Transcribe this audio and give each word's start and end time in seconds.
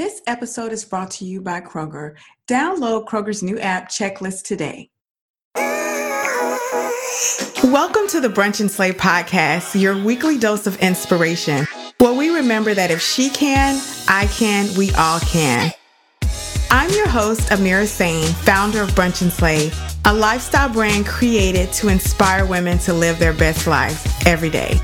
This 0.00 0.22
episode 0.26 0.72
is 0.72 0.82
brought 0.82 1.10
to 1.10 1.26
you 1.26 1.42
by 1.42 1.60
Kroger. 1.60 2.14
Download 2.48 3.04
Kroger's 3.04 3.42
new 3.42 3.58
app, 3.58 3.90
Checklist, 3.90 4.44
today. 4.44 4.88
Welcome 7.62 8.08
to 8.08 8.20
the 8.22 8.32
Brunch 8.34 8.60
and 8.60 8.70
Slay 8.70 8.92
podcast, 8.92 9.78
your 9.78 10.02
weekly 10.02 10.38
dose 10.38 10.66
of 10.66 10.78
inspiration. 10.78 11.66
Where 11.98 12.14
we 12.14 12.34
remember 12.34 12.72
that 12.72 12.90
if 12.90 13.02
she 13.02 13.28
can, 13.28 13.78
I 14.08 14.26
can, 14.28 14.74
we 14.74 14.90
all 14.92 15.20
can. 15.20 15.70
I'm 16.70 16.88
your 16.92 17.08
host, 17.08 17.50
Amira 17.50 17.86
Sane, 17.86 18.24
founder 18.24 18.80
of 18.80 18.92
Brunch 18.92 19.20
and 19.20 19.30
Slay, 19.30 19.70
a 20.06 20.14
lifestyle 20.14 20.70
brand 20.70 21.04
created 21.04 21.74
to 21.74 21.88
inspire 21.88 22.46
women 22.46 22.78
to 22.78 22.94
live 22.94 23.18
their 23.18 23.34
best 23.34 23.66
lives 23.66 24.02
every 24.24 24.48
day. 24.48 24.80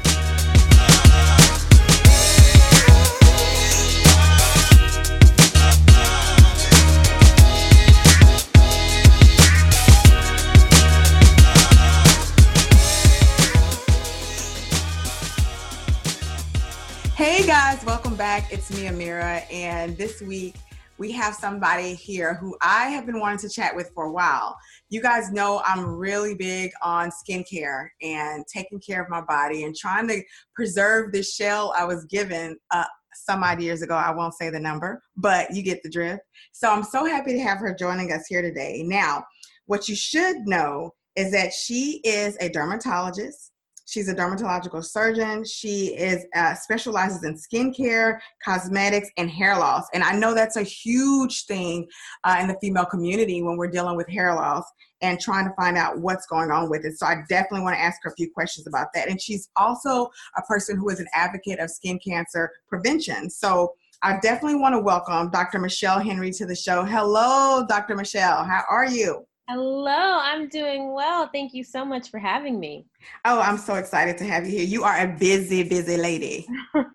Guys, 17.46 17.84
welcome 17.84 18.16
back. 18.16 18.52
It's 18.52 18.72
me, 18.72 18.88
Amira, 18.88 19.40
and 19.52 19.96
this 19.96 20.20
week 20.20 20.56
we 20.98 21.12
have 21.12 21.32
somebody 21.32 21.94
here 21.94 22.34
who 22.34 22.56
I 22.60 22.88
have 22.88 23.06
been 23.06 23.20
wanting 23.20 23.38
to 23.38 23.48
chat 23.48 23.76
with 23.76 23.92
for 23.94 24.06
a 24.06 24.12
while. 24.12 24.56
You 24.88 25.00
guys 25.00 25.30
know 25.30 25.62
I'm 25.64 25.86
really 25.86 26.34
big 26.34 26.72
on 26.82 27.10
skincare 27.10 27.90
and 28.02 28.44
taking 28.52 28.80
care 28.80 29.00
of 29.00 29.08
my 29.08 29.20
body 29.20 29.62
and 29.62 29.76
trying 29.76 30.08
to 30.08 30.22
preserve 30.56 31.12
the 31.12 31.22
shell 31.22 31.72
I 31.78 31.84
was 31.84 32.04
given 32.06 32.56
uh, 32.72 32.84
some 33.14 33.44
odd 33.44 33.62
years 33.62 33.80
ago. 33.80 33.94
I 33.94 34.10
won't 34.10 34.34
say 34.34 34.50
the 34.50 34.58
number, 34.58 35.00
but 35.16 35.54
you 35.54 35.62
get 35.62 35.84
the 35.84 35.88
drift. 35.88 36.22
So 36.50 36.68
I'm 36.68 36.82
so 36.82 37.04
happy 37.04 37.32
to 37.34 37.40
have 37.40 37.58
her 37.58 37.72
joining 37.78 38.10
us 38.10 38.26
here 38.26 38.42
today. 38.42 38.82
Now, 38.84 39.24
what 39.66 39.88
you 39.88 39.94
should 39.94 40.48
know 40.48 40.94
is 41.14 41.30
that 41.30 41.52
she 41.52 42.00
is 42.02 42.36
a 42.40 42.48
dermatologist. 42.48 43.52
She's 43.86 44.08
a 44.08 44.14
dermatological 44.14 44.84
surgeon. 44.84 45.44
She 45.44 45.94
is 45.94 46.26
uh, 46.34 46.54
specializes 46.54 47.22
in 47.22 47.34
skincare, 47.34 48.18
cosmetics, 48.44 49.08
and 49.16 49.30
hair 49.30 49.56
loss. 49.56 49.86
And 49.94 50.02
I 50.02 50.12
know 50.12 50.34
that's 50.34 50.56
a 50.56 50.62
huge 50.62 51.46
thing 51.46 51.86
uh, 52.24 52.36
in 52.40 52.48
the 52.48 52.58
female 52.60 52.84
community 52.84 53.42
when 53.42 53.56
we're 53.56 53.70
dealing 53.70 53.96
with 53.96 54.08
hair 54.08 54.34
loss 54.34 54.64
and 55.02 55.20
trying 55.20 55.44
to 55.44 55.54
find 55.54 55.76
out 55.76 56.00
what's 56.00 56.26
going 56.26 56.50
on 56.50 56.68
with 56.68 56.84
it. 56.84 56.98
So 56.98 57.06
I 57.06 57.22
definitely 57.28 57.60
want 57.60 57.76
to 57.76 57.80
ask 57.80 58.00
her 58.02 58.10
a 58.10 58.14
few 58.14 58.30
questions 58.32 58.66
about 58.66 58.88
that. 58.94 59.08
And 59.08 59.20
she's 59.20 59.50
also 59.56 60.08
a 60.36 60.42
person 60.42 60.76
who 60.76 60.88
is 60.88 60.98
an 60.98 61.06
advocate 61.14 61.60
of 61.60 61.70
skin 61.70 62.00
cancer 62.04 62.50
prevention. 62.68 63.30
So 63.30 63.72
I 64.02 64.18
definitely 64.18 64.58
want 64.58 64.74
to 64.74 64.80
welcome 64.80 65.30
Dr. 65.30 65.58
Michelle 65.60 66.00
Henry 66.00 66.32
to 66.32 66.44
the 66.44 66.56
show. 66.56 66.84
Hello, 66.84 67.64
Dr. 67.68 67.94
Michelle. 67.94 68.44
How 68.44 68.64
are 68.68 68.86
you? 68.86 69.26
Hello, 69.48 70.18
I'm 70.20 70.48
doing 70.48 70.92
well. 70.92 71.30
Thank 71.32 71.54
you 71.54 71.62
so 71.62 71.84
much 71.84 72.10
for 72.10 72.18
having 72.18 72.58
me. 72.58 72.84
Oh, 73.24 73.40
I'm 73.40 73.58
so 73.58 73.76
excited 73.76 74.18
to 74.18 74.24
have 74.24 74.44
you 74.44 74.50
here. 74.50 74.64
You 74.64 74.82
are 74.82 74.98
a 74.98 75.06
busy, 75.06 75.62
busy 75.62 75.96
lady. 75.96 76.48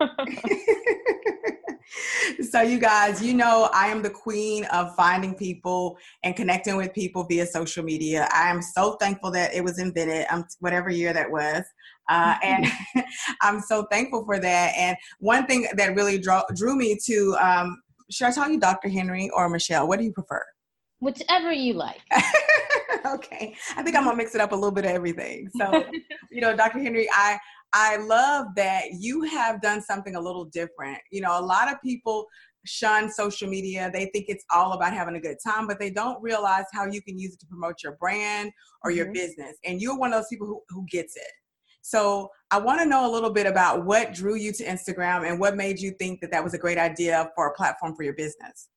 so, 2.50 2.60
you 2.60 2.78
guys, 2.78 3.22
you 3.22 3.32
know, 3.32 3.70
I 3.72 3.86
am 3.86 4.02
the 4.02 4.10
queen 4.10 4.66
of 4.66 4.94
finding 4.96 5.34
people 5.34 5.96
and 6.24 6.36
connecting 6.36 6.76
with 6.76 6.92
people 6.92 7.24
via 7.24 7.46
social 7.46 7.84
media. 7.84 8.28
I 8.34 8.50
am 8.50 8.60
so 8.60 8.96
thankful 9.00 9.30
that 9.30 9.54
it 9.54 9.64
was 9.64 9.78
invented, 9.78 10.26
um, 10.30 10.44
whatever 10.60 10.90
year 10.90 11.14
that 11.14 11.30
was. 11.30 11.64
Uh, 12.10 12.34
and 12.42 12.66
I'm 13.40 13.60
so 13.60 13.86
thankful 13.90 14.26
for 14.26 14.38
that. 14.38 14.74
And 14.76 14.94
one 15.20 15.46
thing 15.46 15.68
that 15.72 15.96
really 15.96 16.18
drew, 16.18 16.42
drew 16.54 16.76
me 16.76 16.98
to, 17.06 17.34
um, 17.40 17.80
should 18.10 18.26
I 18.26 18.32
tell 18.32 18.50
you 18.50 18.60
Dr. 18.60 18.90
Henry 18.90 19.30
or 19.30 19.48
Michelle? 19.48 19.88
What 19.88 19.98
do 19.98 20.04
you 20.04 20.12
prefer? 20.12 20.44
Whichever 21.02 21.52
you 21.52 21.72
like. 21.72 22.00
okay. 23.06 23.56
I 23.76 23.82
think 23.82 23.96
I'm 23.96 24.04
gonna 24.04 24.16
mix 24.16 24.36
it 24.36 24.40
up 24.40 24.52
a 24.52 24.54
little 24.54 24.70
bit 24.70 24.84
of 24.84 24.92
everything. 24.92 25.48
So, 25.58 25.84
you 26.30 26.40
know, 26.40 26.54
Dr. 26.54 26.78
Henry, 26.78 27.08
I 27.12 27.40
I 27.72 27.96
love 27.96 28.46
that 28.54 28.84
you 29.00 29.22
have 29.22 29.60
done 29.60 29.82
something 29.82 30.14
a 30.14 30.20
little 30.20 30.44
different. 30.44 30.98
You 31.10 31.22
know, 31.22 31.40
a 31.40 31.42
lot 31.42 31.72
of 31.72 31.82
people 31.82 32.28
shun 32.64 33.10
social 33.10 33.48
media. 33.48 33.90
They 33.92 34.10
think 34.12 34.26
it's 34.28 34.44
all 34.52 34.74
about 34.74 34.92
having 34.92 35.16
a 35.16 35.20
good 35.20 35.38
time, 35.44 35.66
but 35.66 35.80
they 35.80 35.90
don't 35.90 36.22
realize 36.22 36.66
how 36.72 36.86
you 36.86 37.02
can 37.02 37.18
use 37.18 37.34
it 37.34 37.40
to 37.40 37.46
promote 37.46 37.82
your 37.82 37.96
brand 37.96 38.52
or 38.84 38.90
mm-hmm. 38.90 38.98
your 38.98 39.12
business. 39.12 39.56
And 39.64 39.82
you're 39.82 39.98
one 39.98 40.12
of 40.12 40.20
those 40.20 40.28
people 40.28 40.46
who, 40.46 40.62
who 40.68 40.86
gets 40.88 41.16
it. 41.16 41.32
So 41.80 42.30
I 42.52 42.60
want 42.60 42.80
to 42.80 42.86
know 42.86 43.10
a 43.10 43.10
little 43.10 43.32
bit 43.32 43.46
about 43.46 43.84
what 43.84 44.14
drew 44.14 44.36
you 44.36 44.52
to 44.52 44.64
Instagram 44.64 45.28
and 45.28 45.40
what 45.40 45.56
made 45.56 45.80
you 45.80 45.90
think 45.98 46.20
that 46.20 46.30
that 46.30 46.44
was 46.44 46.54
a 46.54 46.58
great 46.58 46.78
idea 46.78 47.28
for 47.34 47.48
a 47.48 47.54
platform 47.54 47.96
for 47.96 48.04
your 48.04 48.14
business. 48.14 48.68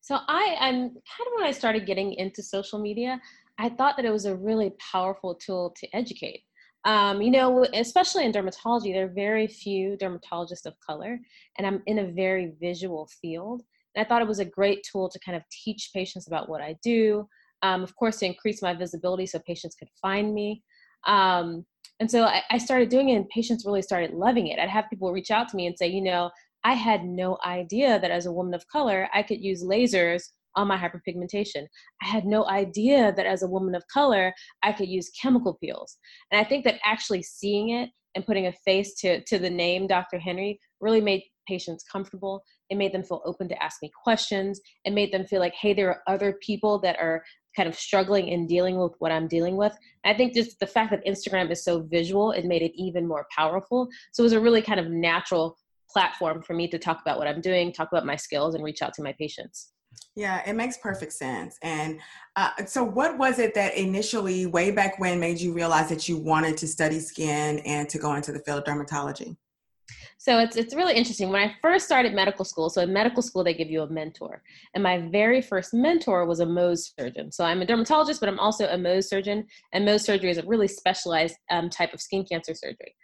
So 0.00 0.18
I, 0.28 0.56
I'm 0.60 0.76
kind 0.88 1.26
of 1.26 1.32
when 1.36 1.44
I 1.44 1.52
started 1.52 1.86
getting 1.86 2.14
into 2.14 2.42
social 2.42 2.78
media, 2.78 3.20
I 3.58 3.68
thought 3.68 3.96
that 3.96 4.06
it 4.06 4.12
was 4.12 4.24
a 4.24 4.36
really 4.36 4.72
powerful 4.92 5.34
tool 5.34 5.74
to 5.78 5.88
educate. 5.94 6.42
Um, 6.86 7.20
you 7.20 7.30
know, 7.30 7.66
especially 7.74 8.24
in 8.24 8.32
dermatology, 8.32 8.94
there 8.94 9.04
are 9.04 9.12
very 9.14 9.46
few 9.46 9.98
dermatologists 9.98 10.64
of 10.64 10.74
color, 10.80 11.18
and 11.58 11.66
I'm 11.66 11.82
in 11.86 11.98
a 11.98 12.12
very 12.12 12.52
visual 12.58 13.08
field. 13.20 13.62
And 13.94 14.04
I 14.04 14.08
thought 14.08 14.22
it 14.22 14.28
was 14.28 14.38
a 14.38 14.44
great 14.44 14.86
tool 14.90 15.10
to 15.10 15.18
kind 15.20 15.36
of 15.36 15.42
teach 15.50 15.90
patients 15.94 16.26
about 16.26 16.48
what 16.48 16.62
I 16.62 16.76
do. 16.82 17.28
Um, 17.62 17.82
of 17.82 17.94
course, 17.96 18.18
to 18.18 18.26
increase 18.26 18.62
my 18.62 18.72
visibility 18.72 19.26
so 19.26 19.38
patients 19.40 19.74
could 19.74 19.90
find 20.00 20.32
me. 20.32 20.62
Um, 21.06 21.66
and 21.98 22.10
so 22.10 22.24
I, 22.24 22.42
I, 22.50 22.56
started 22.56 22.88
doing 22.88 23.10
it, 23.10 23.16
and 23.16 23.28
patients 23.28 23.66
really 23.66 23.82
started 23.82 24.12
loving 24.12 24.46
it. 24.46 24.58
I'd 24.58 24.70
have 24.70 24.88
people 24.88 25.12
reach 25.12 25.30
out 25.30 25.48
to 25.48 25.56
me 25.56 25.66
and 25.66 25.76
say, 25.76 25.86
you 25.86 26.02
know, 26.02 26.30
I 26.64 26.74
had 26.74 27.04
no 27.04 27.38
idea 27.44 27.98
that 28.00 28.10
as 28.10 28.26
a 28.26 28.32
woman 28.32 28.54
of 28.54 28.66
color, 28.68 29.08
I 29.14 29.22
could 29.22 29.40
use 29.40 29.64
lasers 29.64 30.24
on 30.56 30.68
my 30.68 30.76
hyperpigmentation. 30.76 31.66
I 32.02 32.06
had 32.06 32.24
no 32.24 32.46
idea 32.48 33.12
that 33.16 33.26
as 33.26 33.42
a 33.42 33.48
woman 33.48 33.74
of 33.74 33.84
color, 33.92 34.32
I 34.62 34.72
could 34.72 34.88
use 34.88 35.10
chemical 35.10 35.54
peels. 35.54 35.96
And 36.30 36.40
I 36.40 36.44
think 36.44 36.64
that 36.64 36.80
actually 36.84 37.22
seeing 37.22 37.70
it 37.70 37.90
and 38.14 38.26
putting 38.26 38.46
a 38.46 38.52
face 38.64 38.94
to, 38.96 39.22
to 39.24 39.38
the 39.38 39.50
name 39.50 39.86
Dr. 39.86 40.18
Henry 40.18 40.58
really 40.80 41.00
made 41.00 41.22
patients 41.46 41.84
comfortable. 41.90 42.42
It 42.68 42.76
made 42.76 42.92
them 42.92 43.02
feel 43.02 43.22
open 43.24 43.48
to 43.48 43.62
ask 43.62 43.82
me 43.82 43.90
questions. 44.02 44.60
It 44.84 44.92
made 44.92 45.12
them 45.12 45.24
feel 45.24 45.40
like, 45.40 45.54
hey, 45.54 45.72
there 45.72 45.88
are 45.88 46.02
other 46.06 46.36
people 46.42 46.80
that 46.80 46.96
are 46.98 47.22
kind 47.56 47.68
of 47.68 47.74
struggling 47.74 48.30
and 48.30 48.48
dealing 48.48 48.78
with 48.78 48.92
what 48.98 49.10
I'm 49.12 49.26
dealing 49.26 49.56
with. 49.56 49.76
I 50.04 50.14
think 50.14 50.34
just 50.34 50.58
the 50.60 50.66
fact 50.66 50.90
that 50.92 51.04
Instagram 51.04 51.50
is 51.50 51.64
so 51.64 51.82
visual, 51.82 52.30
it 52.30 52.44
made 52.44 52.62
it 52.62 52.72
even 52.74 53.06
more 53.06 53.26
powerful. 53.36 53.88
So 54.12 54.22
it 54.22 54.24
was 54.24 54.32
a 54.32 54.40
really 54.40 54.62
kind 54.62 54.78
of 54.78 54.88
natural 54.88 55.56
platform 55.92 56.42
for 56.42 56.54
me 56.54 56.68
to 56.68 56.78
talk 56.78 57.00
about 57.00 57.18
what 57.18 57.26
I'm 57.26 57.40
doing, 57.40 57.72
talk 57.72 57.88
about 57.92 58.06
my 58.06 58.16
skills, 58.16 58.54
and 58.54 58.64
reach 58.64 58.82
out 58.82 58.94
to 58.94 59.02
my 59.02 59.14
patients. 59.18 59.72
Yeah, 60.14 60.42
it 60.48 60.54
makes 60.54 60.76
perfect 60.78 61.12
sense. 61.12 61.56
And 61.62 62.00
uh, 62.36 62.50
so, 62.66 62.84
what 62.84 63.18
was 63.18 63.38
it 63.38 63.54
that 63.54 63.76
initially, 63.76 64.46
way 64.46 64.70
back 64.70 64.98
when, 64.98 65.18
made 65.18 65.40
you 65.40 65.52
realize 65.52 65.88
that 65.88 66.08
you 66.08 66.16
wanted 66.16 66.56
to 66.58 66.68
study 66.68 67.00
skin 67.00 67.58
and 67.60 67.88
to 67.88 67.98
go 67.98 68.14
into 68.14 68.32
the 68.32 68.40
field 68.40 68.60
of 68.60 68.64
dermatology? 68.64 69.36
So 70.18 70.38
it's 70.38 70.56
it's 70.56 70.74
really 70.74 70.94
interesting. 70.94 71.30
When 71.30 71.40
I 71.40 71.54
first 71.62 71.86
started 71.86 72.12
medical 72.12 72.44
school, 72.44 72.68
so 72.68 72.82
in 72.82 72.92
medical 72.92 73.22
school 73.22 73.42
they 73.42 73.54
give 73.54 73.70
you 73.70 73.82
a 73.82 73.90
mentor, 73.90 74.42
and 74.74 74.82
my 74.82 74.98
very 75.10 75.40
first 75.40 75.72
mentor 75.72 76.26
was 76.26 76.40
a 76.40 76.46
Mohs 76.46 76.92
surgeon. 76.98 77.32
So 77.32 77.44
I'm 77.44 77.62
a 77.62 77.66
dermatologist, 77.66 78.20
but 78.20 78.28
I'm 78.28 78.38
also 78.38 78.66
a 78.66 78.76
Mohs 78.76 79.04
surgeon, 79.04 79.46
and 79.72 79.86
Mohs 79.86 80.02
surgery 80.04 80.30
is 80.30 80.38
a 80.38 80.46
really 80.46 80.68
specialized 80.68 81.36
um, 81.50 81.70
type 81.70 81.94
of 81.94 82.00
skin 82.00 82.24
cancer 82.30 82.54
surgery. 82.54 82.94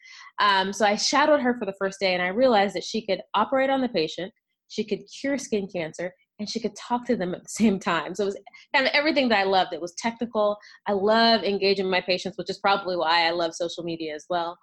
Um, 0.41 0.73
so 0.73 0.85
I 0.85 0.97
shadowed 0.97 1.41
her 1.41 1.57
for 1.59 1.65
the 1.65 1.75
first 1.79 2.01
day, 2.01 2.13
and 2.13 2.23
I 2.23 2.29
realized 2.29 2.75
that 2.75 2.85
she 2.85 3.05
could 3.07 3.23
operate 3.35 3.71
on 3.71 3.81
the 3.81 3.89
patient, 3.89 4.33
she 4.69 4.85
could 4.85 5.01
cure 5.21 5.39
skin 5.39 5.69
cancer, 5.73 6.13
and 6.39 6.49
she 6.49 6.61
could 6.61 6.77
talk 6.77 7.07
to 7.07 7.17
them 7.17 7.35
at 7.35 7.43
the 7.43 7.49
same 7.63 7.79
time. 7.79 8.15
So 8.15 8.25
it 8.25 8.27
was 8.27 8.39
kind 8.75 8.87
of 8.87 8.93
everything 8.93 9.29
that 9.31 9.39
I 9.39 9.45
loved. 9.45 9.73
It 9.73 9.81
was 9.81 9.95
technical. 9.95 10.57
I 10.87 10.93
love 10.93 11.43
engaging 11.43 11.91
my 11.91 12.01
patients, 12.01 12.37
which 12.37 12.51
is 12.51 12.59
probably 12.59 12.97
why 12.97 13.27
I 13.27 13.31
love 13.31 13.55
social 13.55 13.85
media 13.85 14.15
as 14.15 14.27
well. 14.29 14.59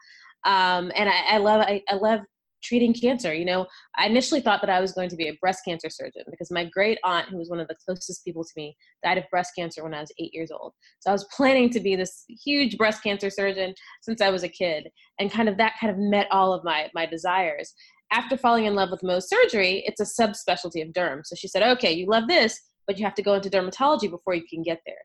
Um, 0.46 0.92
and 0.96 1.10
I, 1.10 1.36
I 1.36 1.38
love 1.38 1.62
I, 1.62 1.82
I, 1.90 1.96
love 1.96 2.20
treating 2.64 2.94
cancer. 2.94 3.34
You 3.34 3.46
know, 3.46 3.66
I 3.98 4.08
initially 4.08 4.42
thought 4.42 4.62
that 4.62 4.70
I 4.70 4.80
was 4.80 4.94
going 4.94 5.10
to 5.10 5.16
be 5.16 5.28
a 5.28 5.38
breast 5.42 5.64
cancer 5.66 5.90
surgeon 5.90 6.24
because 6.30 6.52
my 6.52 6.66
great 6.66 6.98
aunt, 7.04 7.30
who 7.30 7.38
was 7.38 7.50
one 7.50 7.60
of 7.60 7.68
the 7.68 7.76
closest 7.86 8.24
people 8.24 8.44
to 8.44 8.52
me, 8.56 8.76
died 9.04 9.18
of 9.18 9.26
breast 9.30 9.52
cancer 9.58 9.84
when 9.84 9.94
I 9.94 10.02
was 10.02 10.12
eight 10.20 10.34
years 10.34 10.52
old. 10.52 10.74
So 11.00 11.10
I 11.10 11.14
was 11.14 11.28
planning 11.36 11.70
to 11.72 11.80
be 11.80 11.96
this 11.96 12.26
huge 12.44 12.78
breast 12.78 13.04
cancer 13.04 13.30
surgeon 13.30 13.74
since 14.02 14.22
I 14.22 14.30
was 14.30 14.44
a 14.44 14.50
kid, 14.50 14.90
and 15.20 15.32
kind 15.32 15.50
of 15.50 15.58
that 15.58 15.74
kind 15.80 15.92
of 15.92 15.98
met 15.98 16.28
all 16.32 16.54
of 16.54 16.64
my 16.64 16.90
my 16.94 17.06
desires. 17.06 17.74
After 18.12 18.38
falling 18.38 18.66
in 18.66 18.76
love 18.76 18.92
with 18.92 19.02
Mohs 19.02 19.24
surgery, 19.24 19.84
it's 19.88 20.00
a 20.00 20.22
subspecialty 20.22 20.86
of 20.86 20.94
derm. 20.94 21.22
So 21.24 21.36
she 21.36 21.48
said, 21.48 21.64
"Okay, 21.64 21.92
you 21.92 22.08
love 22.08 22.28
this, 22.28 22.60
but 22.86 22.98
you 22.98 23.06
have 23.06 23.16
to 23.16 23.24
go 23.24 23.34
into 23.34 23.50
dermatology 23.50 24.10
before 24.10 24.36
you 24.36 24.44
can 24.50 24.62
get 24.62 24.82
there." 24.86 24.96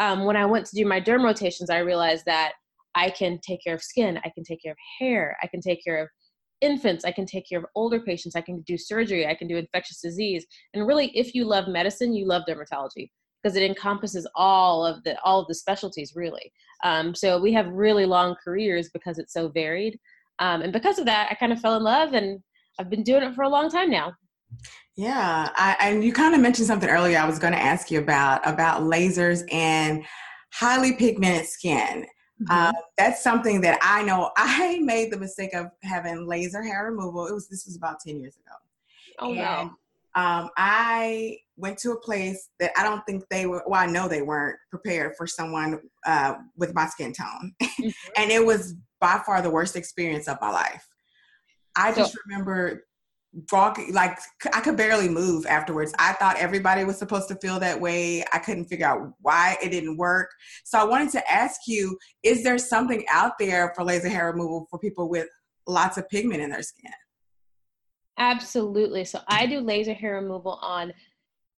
Um, 0.00 0.24
when 0.24 0.36
I 0.36 0.46
went 0.46 0.66
to 0.66 0.76
do 0.76 0.86
my 0.86 1.00
derm 1.00 1.22
rotations, 1.22 1.70
I 1.70 1.78
realized 1.78 2.24
that 2.26 2.52
I 2.94 3.10
can 3.10 3.38
take 3.46 3.62
care 3.64 3.74
of 3.74 3.82
skin, 3.82 4.18
I 4.24 4.30
can 4.30 4.44
take 4.44 4.62
care 4.62 4.72
of 4.72 4.78
hair, 4.98 5.36
I 5.42 5.46
can 5.46 5.60
take 5.60 5.82
care 5.82 6.02
of 6.02 6.08
infants, 6.60 7.04
I 7.04 7.12
can 7.12 7.26
take 7.26 7.48
care 7.48 7.58
of 7.58 7.66
older 7.74 8.00
patients, 8.00 8.36
I 8.36 8.40
can 8.40 8.62
do 8.62 8.78
surgery, 8.78 9.26
I 9.26 9.34
can 9.34 9.48
do 9.48 9.56
infectious 9.56 10.00
disease. 10.00 10.46
And 10.74 10.86
really, 10.86 11.08
if 11.16 11.34
you 11.34 11.44
love 11.44 11.68
medicine, 11.68 12.14
you 12.14 12.26
love 12.26 12.42
dermatology 12.48 13.10
because 13.42 13.56
it 13.56 13.62
encompasses 13.64 14.26
all 14.34 14.86
of 14.86 15.02
the 15.04 15.20
all 15.22 15.40
of 15.40 15.48
the 15.48 15.54
specialties 15.54 16.12
really. 16.14 16.52
Um, 16.84 17.14
so 17.14 17.40
we 17.40 17.52
have 17.52 17.68
really 17.68 18.06
long 18.06 18.36
careers 18.42 18.90
because 18.92 19.18
it's 19.18 19.32
so 19.32 19.48
varied. 19.48 19.98
Um, 20.38 20.62
and 20.62 20.72
because 20.72 20.98
of 20.98 21.06
that, 21.06 21.28
I 21.30 21.34
kind 21.34 21.52
of 21.52 21.60
fell 21.60 21.76
in 21.76 21.82
love 21.82 22.14
and 22.14 22.40
I've 22.78 22.90
been 22.90 23.02
doing 23.02 23.22
it 23.22 23.34
for 23.34 23.42
a 23.42 23.48
long 23.48 23.70
time 23.70 23.90
now. 23.90 24.14
Yeah, 24.96 25.50
I, 25.54 25.76
and 25.80 26.04
you 26.04 26.12
kind 26.12 26.34
of 26.34 26.40
mentioned 26.40 26.66
something 26.66 26.88
earlier. 26.88 27.18
I 27.18 27.26
was 27.26 27.38
going 27.38 27.54
to 27.54 27.62
ask 27.62 27.90
you 27.90 27.98
about 27.98 28.46
about 28.46 28.82
lasers 28.82 29.42
and 29.52 30.04
highly 30.52 30.92
pigmented 30.92 31.46
skin. 31.46 32.06
Mm-hmm. 32.42 32.50
Uh, 32.50 32.72
that's 32.98 33.22
something 33.22 33.60
that 33.60 33.78
I 33.82 34.02
know. 34.02 34.30
I 34.36 34.78
made 34.80 35.12
the 35.12 35.18
mistake 35.18 35.54
of 35.54 35.66
having 35.82 36.26
laser 36.26 36.62
hair 36.62 36.84
removal. 36.90 37.26
It 37.26 37.34
was 37.34 37.48
this 37.48 37.66
was 37.66 37.76
about 37.76 38.00
ten 38.00 38.20
years 38.20 38.36
ago. 38.36 38.56
Oh 39.18 39.28
and, 39.28 39.36
no! 39.36 39.70
Um, 40.14 40.50
I 40.56 41.38
went 41.56 41.78
to 41.78 41.92
a 41.92 42.00
place 42.00 42.48
that 42.58 42.72
I 42.76 42.82
don't 42.82 43.04
think 43.06 43.24
they 43.30 43.46
were. 43.46 43.62
Well, 43.66 43.80
I 43.80 43.86
know 43.86 44.08
they 44.08 44.22
weren't 44.22 44.58
prepared 44.70 45.16
for 45.16 45.26
someone 45.26 45.80
uh, 46.06 46.34
with 46.56 46.74
my 46.74 46.86
skin 46.86 47.12
tone, 47.12 47.54
mm-hmm. 47.62 47.88
and 48.16 48.30
it 48.30 48.44
was 48.44 48.74
by 49.00 49.20
far 49.24 49.42
the 49.42 49.50
worst 49.50 49.76
experience 49.76 50.28
of 50.28 50.38
my 50.40 50.50
life. 50.50 50.86
I 51.76 51.92
just 51.92 52.16
remember 52.26 52.84
walking 53.50 53.92
like 53.94 54.18
I 54.52 54.60
could 54.60 54.76
barely 54.76 55.08
move 55.08 55.46
afterwards. 55.46 55.92
I 55.98 56.12
thought 56.14 56.36
everybody 56.36 56.84
was 56.84 56.98
supposed 56.98 57.28
to 57.28 57.36
feel 57.36 57.58
that 57.60 57.80
way. 57.80 58.24
I 58.32 58.38
couldn't 58.38 58.66
figure 58.66 58.86
out 58.86 59.12
why 59.20 59.56
it 59.62 59.70
didn't 59.70 59.96
work. 59.96 60.30
So 60.64 60.78
I 60.78 60.84
wanted 60.84 61.10
to 61.12 61.32
ask 61.32 61.62
you, 61.66 61.96
is 62.22 62.42
there 62.42 62.58
something 62.58 63.04
out 63.10 63.32
there 63.38 63.72
for 63.74 63.84
laser 63.84 64.08
hair 64.08 64.30
removal 64.30 64.66
for 64.70 64.78
people 64.78 65.08
with 65.08 65.28
lots 65.66 65.96
of 65.96 66.08
pigment 66.08 66.42
in 66.42 66.50
their 66.50 66.62
skin? 66.62 66.92
Absolutely. 68.18 69.04
So 69.04 69.20
I 69.28 69.46
do 69.46 69.60
laser 69.60 69.94
hair 69.94 70.16
removal 70.16 70.58
on 70.62 70.92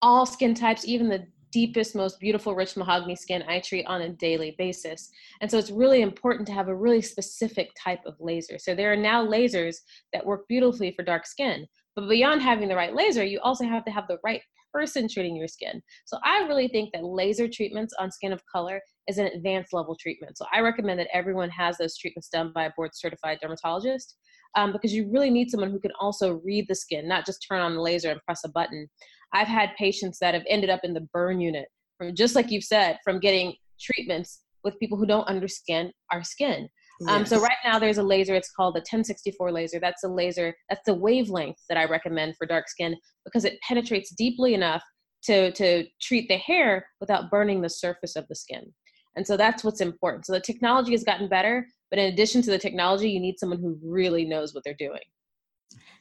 all 0.02 0.26
skin 0.26 0.54
types, 0.54 0.86
even 0.86 1.10
the 1.10 1.26
deepest, 1.54 1.96
most 1.96 2.20
beautiful, 2.20 2.56
rich 2.56 2.76
mahogany 2.76 3.16
skin 3.16 3.44
I 3.48 3.60
treat 3.60 3.86
on 3.86 4.02
a 4.02 4.10
daily 4.10 4.56
basis. 4.58 5.10
And 5.40 5.50
so 5.50 5.58
it's 5.58 5.72
really 5.72 6.02
important 6.02 6.48
to 6.48 6.54
have 6.54 6.68
a 6.68 6.76
really 6.76 7.02
specific 7.02 7.70
type 7.82 8.02
of 8.06 8.16
laser. 8.20 8.58
So 8.58 8.76
there 8.76 8.92
are 8.92 8.98
now 8.98 9.26
lasers 9.26 9.78
that 10.12 10.26
work 10.26 10.48
beautifully 10.50 10.92
for 10.92 11.04
dark 11.04 11.26
skin. 11.26 11.66
But 11.96 12.10
beyond 12.10 12.42
having 12.42 12.68
the 12.68 12.76
right 12.76 12.96
laser, 12.96 13.24
you 13.24 13.40
also 13.42 13.66
have 13.66 13.86
to 13.86 13.92
have 13.92 14.08
the 14.10 14.18
right 14.26 14.42
person 14.74 15.08
treating 15.08 15.36
your 15.36 15.48
skin. 15.48 15.82
So 16.06 16.18
I 16.26 16.48
really 16.48 16.68
think 16.68 16.92
that 16.94 17.06
laser 17.06 17.48
treatments 17.48 17.94
on 18.00 18.12
skin 18.12 18.34
of 18.34 18.42
color 18.52 18.82
is 19.08 19.20
an 19.20 19.28
advanced 19.28 19.72
level 19.72 19.96
treatment. 19.96 20.38
So 20.38 20.46
I 20.52 20.62
recommend 20.62 21.00
that 21.00 21.10
everyone 21.14 21.52
has 21.52 21.78
those 21.78 21.96
treatments 21.96 22.30
done 22.30 22.52
by 22.54 22.66
a 22.66 22.72
board 22.76 22.92
certified 22.94 23.38
dermatologist 23.40 24.18
um, 24.56 24.72
because 24.72 24.94
you 24.94 25.10
really 25.12 25.30
need 25.30 25.50
someone 25.50 25.72
who 25.72 25.80
can 25.80 25.92
also 26.00 26.42
read 26.44 26.66
the 26.68 26.76
skin, 26.76 27.08
not 27.08 27.26
just 27.26 27.46
turn 27.48 27.62
on 27.62 27.76
the 27.76 27.82
laser 27.82 28.12
and 28.12 28.22
press 28.26 28.42
a 28.44 28.50
button. 28.50 28.88
I've 29.34 29.48
had 29.48 29.72
patients 29.78 30.20
that 30.20 30.34
have 30.34 30.44
ended 30.48 30.70
up 30.70 30.82
in 30.84 30.94
the 30.94 31.08
burn 31.14 31.40
unit 31.40 31.68
from 31.98 32.16
just 32.16 32.36
like 32.36 32.52
you've 32.52 32.64
said, 32.64 32.98
from 33.04 33.20
getting 33.20 33.56
treatments 33.80 34.42
with 34.64 34.80
people 34.80 34.98
who 34.98 35.06
don't 35.06 35.28
understand 35.28 35.92
our 36.12 36.24
skin. 36.24 36.70
Yes. 37.02 37.10
Um, 37.10 37.26
so 37.26 37.42
right 37.42 37.58
now 37.66 37.80
there's 37.80 37.98
a 37.98 38.04
laser. 38.04 38.36
It's 38.36 38.52
called 38.52 38.76
the 38.76 38.80
1064 38.80 39.52
laser. 39.52 39.80
That's 39.80 40.04
a 40.04 40.08
laser. 40.08 40.56
That's 40.70 40.84
the 40.86 40.94
wavelength 40.94 41.58
that 41.68 41.78
I 41.78 41.86
recommend 41.86 42.36
for 42.38 42.46
dark 42.46 42.70
skin 42.70 42.96
because 43.26 43.46
it 43.46 43.60
penetrates 43.68 44.14
deeply 44.16 44.54
enough 44.54 44.84
to 45.24 45.52
to 45.54 45.86
treat 46.02 46.28
the 46.28 46.38
hair 46.38 46.86
without 47.00 47.32
burning 47.32 47.62
the 47.62 47.70
surface 47.70 48.16
of 48.16 48.28
the 48.28 48.36
skin. 48.36 48.74
And 49.16 49.26
so 49.26 49.38
that's 49.38 49.64
what's 49.64 49.82
important. 49.82 50.26
So 50.26 50.34
the 50.34 50.40
technology 50.40 50.92
has 50.92 51.04
gotten 51.04 51.28
better, 51.28 51.68
but 51.90 52.00
in 52.00 52.12
addition 52.12 52.42
to 52.44 52.52
the 52.52 52.58
technology, 52.58 53.10
you 53.10 53.20
need 53.20 53.40
someone 53.40 53.60
who 53.60 53.78
really 53.84 54.26
knows 54.26 54.54
what 54.54 54.64
they're 54.64 54.76
doing. 54.78 55.02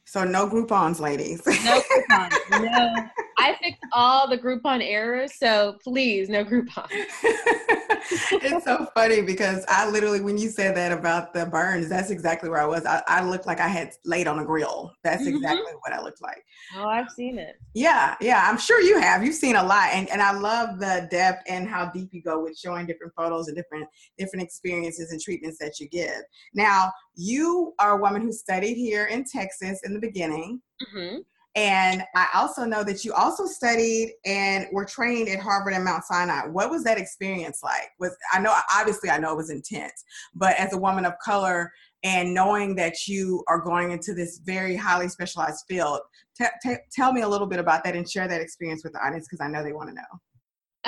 So 0.04 0.25
no 0.25 0.49
Groupons, 0.49 1.00
ladies. 1.00 1.43
No 1.46 1.81
Groupons. 1.81 2.34
no. 2.50 2.94
I 3.38 3.56
fixed 3.62 3.82
all 3.93 4.28
the 4.28 4.38
Groupon 4.38 4.82
errors, 4.82 5.34
so 5.37 5.78
please, 5.82 6.28
no 6.28 6.44
Groupons. 6.44 6.88
it's 6.93 8.64
so 8.64 8.87
funny 8.94 9.22
because 9.22 9.64
I 9.69 9.88
literally, 9.88 10.20
when 10.20 10.38
you 10.38 10.49
said 10.49 10.76
that 10.76 10.93
about 10.93 11.32
the 11.32 11.46
burns, 11.46 11.88
that's 11.88 12.10
exactly 12.10 12.50
where 12.50 12.60
I 12.60 12.66
was. 12.66 12.84
I, 12.84 13.02
I 13.06 13.25
looked 13.25 13.46
like 13.46 13.60
I 13.60 13.69
had 13.69 13.94
laid 14.04 14.26
on 14.26 14.38
a 14.38 14.44
grill. 14.44 14.93
That's 15.02 15.22
mm-hmm. 15.22 15.37
exactly 15.37 15.72
what 15.81 15.93
I 15.93 16.02
looked 16.02 16.22
like. 16.22 16.44
Oh, 16.76 16.87
I've 16.87 17.10
seen 17.10 17.38
it. 17.38 17.56
Yeah, 17.75 18.14
yeah, 18.20 18.46
I'm 18.48 18.58
sure 18.58 18.81
you 18.81 19.00
have. 19.00 19.25
You've 19.25 19.34
seen 19.34 19.56
a 19.56 19.62
lot, 19.62 19.88
and 19.93 20.08
and 20.10 20.20
I 20.20 20.32
love 20.32 20.78
the 20.78 21.08
depth 21.10 21.43
and 21.48 21.69
how 21.69 21.90
deep 21.90 22.10
you 22.12 22.22
go 22.22 22.43
with 22.43 22.56
showing 22.56 22.87
different 22.87 23.12
photos 23.16 23.48
and 23.48 23.56
different 23.56 23.88
different 24.19 24.44
experiences 24.44 25.10
and 25.12 25.20
treatments 25.20 25.58
that 25.58 25.81
you 25.81 25.88
give. 25.88 26.20
Now, 26.55 26.93
you 27.14 27.75
are 27.78 27.98
a 27.98 28.00
woman 28.00 28.22
who 28.22 28.32
studied 28.32 28.75
here 28.75 29.06
in 29.06 29.25
Texas 29.25 29.81
in 29.84 29.92
the 29.94 30.00
beginning. 30.00 30.61
Mm-hmm. 30.83 31.19
And 31.55 32.03
I 32.17 32.29
also 32.35 32.65
know 32.65 32.83
that 32.83 33.05
you 33.05 33.12
also 33.12 33.44
studied 33.44 34.15
and 34.25 34.67
were 34.73 34.87
trained 34.87 35.29
at 35.29 35.39
Harvard 35.39 35.75
and 35.75 35.85
Mount 35.85 36.05
Sinai. 36.05 36.47
What 36.47 36.71
was 36.71 36.83
that 36.85 36.99
experience 36.99 37.61
like? 37.62 37.91
Was 38.00 38.17
I 38.33 38.41
know 38.41 38.55
obviously 38.75 39.11
I 39.11 39.19
know 39.19 39.33
it 39.33 39.37
was 39.37 39.50
intense, 39.50 40.03
but 40.35 40.56
as 40.56 40.73
a 40.73 40.79
woman 40.79 41.05
of 41.05 41.12
color 41.23 41.71
and 42.05 42.33
knowing 42.33 42.75
that 42.77 43.06
you 43.06 43.44
are 43.49 43.61
going 43.61 43.93
into 43.93 44.15
this 44.15 44.41
very 44.44 44.75
highly 44.75 45.09
specialized 45.09 45.65
field, 45.69 46.00
t- 46.37 46.47
t- 46.62 46.77
tell 46.91 47.12
me 47.12 47.21
a 47.21 47.29
little 47.29 47.47
bit 47.47 47.61
about 47.61 47.85
that 47.85 47.94
and 47.94 48.09
share 48.11 48.27
that 48.29 48.41
experience 48.41 48.83
with 48.83 48.94
the 48.94 49.06
audience 49.06 49.29
because 49.29 49.44
I 49.44 49.49
know 49.49 49.62
they 49.62 49.73
want 49.73 49.91
to 49.91 49.94
know. 49.94 50.21